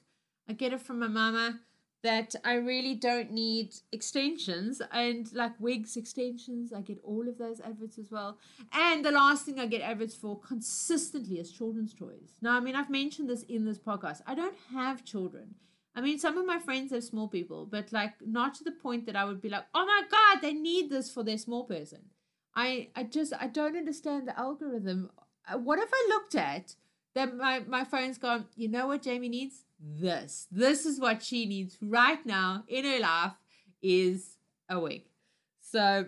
I 0.48 0.54
get 0.54 0.72
it 0.72 0.80
from 0.80 1.00
my 1.00 1.08
mama 1.08 1.60
that 2.04 2.34
I 2.44 2.54
really 2.56 2.96
don't 2.96 3.32
need 3.32 3.76
extensions 3.92 4.82
and 4.92 5.32
like 5.34 5.54
wigs 5.60 5.96
extensions. 5.98 6.74
I 6.74 6.82
get 6.82 7.00
all 7.04 7.28
of 7.28 7.38
those 7.38 7.60
adverts 7.60 8.00
as 8.00 8.10
well. 8.12 8.38
And 8.74 9.06
the 9.06 9.12
last 9.12 9.46
thing 9.46 9.60
I 9.60 9.68
get 9.68 9.82
adverts 9.82 10.16
for 10.16 10.40
consistently 10.40 11.40
is 11.40 11.52
children's 11.52 11.94
toys. 11.94 12.34
Now, 12.42 12.58
I 12.58 12.60
mean, 12.60 12.76
I've 12.76 12.90
mentioned 12.90 13.30
this 13.30 13.44
in 13.44 13.66
this 13.66 13.78
podcast. 13.78 14.22
I 14.26 14.34
don't 14.34 14.58
have 14.74 15.06
children. 15.06 15.56
I 15.96 16.02
mean, 16.02 16.18
some 16.20 16.38
of 16.38 16.46
my 16.46 16.58
friends 16.58 16.92
have 16.92 17.04
small 17.04 17.28
people, 17.28 17.66
but 17.66 17.92
like 17.92 18.14
not 18.26 18.56
to 18.56 18.64
the 18.64 18.72
point 18.72 19.06
that 19.06 19.16
I 19.16 19.26
would 19.26 19.42
be 19.42 19.50
like, 19.50 19.66
oh 19.76 19.86
my 19.86 20.04
God, 20.10 20.42
they 20.42 20.54
need 20.54 20.90
this 20.90 21.12
for 21.12 21.24
their 21.24 21.38
small 21.38 21.66
person. 21.66 22.00
I 22.56 22.90
I 22.96 23.04
just 23.04 23.34
I 23.40 23.48
don't 23.48 23.78
understand 23.78 24.28
the 24.28 24.38
algorithm. 24.40 25.10
Uh, 25.48 25.58
what 25.58 25.80
have 25.80 25.90
I 25.92 26.06
looked 26.10 26.36
at 26.36 26.76
that 27.14 27.36
my 27.36 27.60
my 27.60 27.84
phone's 27.84 28.18
gone? 28.18 28.46
You 28.56 28.70
know 28.70 28.88
what 28.88 29.02
Jamie 29.02 29.30
needs? 29.30 29.66
This. 29.82 30.48
This 30.52 30.86
is 30.86 31.00
what 31.00 31.24
she 31.24 31.46
needs 31.46 31.78
right 31.82 32.24
now 32.26 32.64
in 32.68 32.86
her 32.86 33.00
life 33.00 33.34
is 33.82 34.38
a 34.70 34.80
wig. 34.80 35.04
So 35.62 36.06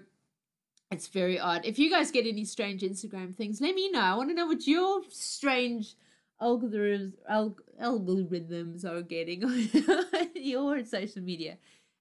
it's 0.91 1.07
very 1.07 1.39
odd. 1.39 1.65
If 1.65 1.79
you 1.79 1.89
guys 1.89 2.11
get 2.11 2.27
any 2.27 2.45
strange 2.45 2.81
Instagram 2.81 3.35
things, 3.35 3.61
let 3.61 3.73
me 3.73 3.89
know. 3.89 4.01
I 4.01 4.13
want 4.15 4.29
to 4.29 4.35
know 4.35 4.45
what 4.45 4.67
your 4.67 5.01
strange 5.09 5.95
algorithms 6.39 7.13
alg- 7.31 7.65
algorithms 7.81 8.85
are 8.85 9.01
getting 9.01 9.43
on 9.43 10.29
your 10.35 10.85
social 10.85 11.23
media. 11.23 11.57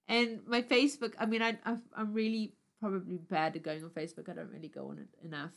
And 0.09 0.41
my 0.47 0.61
Facebook, 0.61 1.15
I 1.19 1.27
mean, 1.27 1.41
I 1.41 1.57
I'm 1.65 2.13
really 2.13 2.53
probably 2.81 3.17
bad 3.17 3.57
at 3.57 3.63
going 3.63 3.83
on 3.83 3.91
Facebook. 3.91 4.29
I 4.29 4.35
don't 4.35 4.51
really 4.51 4.69
go 4.69 4.89
on 4.89 4.99
it 4.99 5.09
enough 5.25 5.53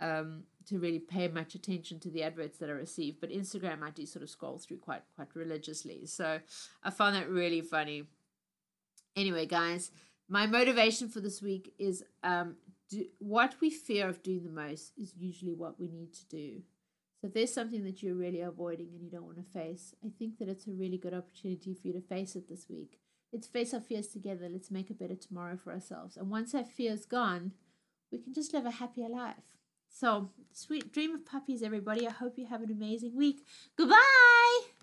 um, 0.00 0.44
to 0.66 0.78
really 0.78 0.98
pay 0.98 1.28
much 1.28 1.54
attention 1.54 2.00
to 2.00 2.10
the 2.10 2.22
adverts 2.22 2.58
that 2.58 2.68
I 2.68 2.72
receive. 2.72 3.20
But 3.20 3.30
Instagram, 3.30 3.82
I 3.82 3.90
do 3.90 4.06
sort 4.06 4.22
of 4.22 4.30
scroll 4.30 4.58
through 4.58 4.78
quite 4.78 5.02
quite 5.14 5.34
religiously. 5.34 6.06
So 6.06 6.40
I 6.82 6.90
found 6.90 7.16
that 7.16 7.28
really 7.28 7.60
funny. 7.60 8.04
Anyway, 9.14 9.46
guys, 9.46 9.90
my 10.28 10.46
motivation 10.46 11.08
for 11.08 11.20
this 11.20 11.40
week 11.40 11.72
is 11.78 12.04
um, 12.22 12.56
do, 12.90 13.04
what 13.18 13.54
we 13.60 13.70
fear 13.70 14.08
of 14.08 14.22
doing 14.22 14.44
the 14.44 14.50
most 14.50 14.92
is 14.98 15.14
usually 15.16 15.54
what 15.54 15.78
we 15.80 15.88
need 15.88 16.12
to 16.14 16.26
do. 16.26 16.62
So 17.20 17.28
if 17.28 17.34
there's 17.34 17.52
something 17.52 17.82
that 17.84 18.02
you're 18.02 18.14
really 18.14 18.42
avoiding 18.42 18.88
and 18.92 19.02
you 19.02 19.10
don't 19.10 19.24
want 19.24 19.38
to 19.38 19.58
face, 19.58 19.94
I 20.04 20.10
think 20.18 20.38
that 20.38 20.48
it's 20.48 20.66
a 20.66 20.72
really 20.72 20.98
good 20.98 21.14
opportunity 21.14 21.72
for 21.72 21.88
you 21.88 21.94
to 21.94 22.00
face 22.00 22.36
it 22.36 22.48
this 22.48 22.68
week. 22.68 22.98
Let's 23.32 23.46
face 23.46 23.72
our 23.72 23.80
fears 23.80 24.08
together. 24.08 24.48
Let's 24.50 24.70
make 24.70 24.90
a 24.90 24.94
better 24.94 25.16
tomorrow 25.16 25.56
for 25.56 25.72
ourselves. 25.72 26.16
And 26.16 26.30
once 26.30 26.52
that 26.52 26.68
fear's 26.68 27.06
gone, 27.06 27.52
we 28.12 28.18
can 28.18 28.34
just 28.34 28.52
live 28.52 28.66
a 28.66 28.72
happier 28.72 29.08
life. 29.08 29.55
So, 29.98 30.28
sweet 30.52 30.92
dream 30.92 31.14
of 31.14 31.24
puppies, 31.24 31.62
everybody. 31.62 32.06
I 32.06 32.10
hope 32.10 32.34
you 32.36 32.44
have 32.44 32.60
an 32.60 32.70
amazing 32.70 33.16
week. 33.16 33.46
Goodbye. 33.76 34.75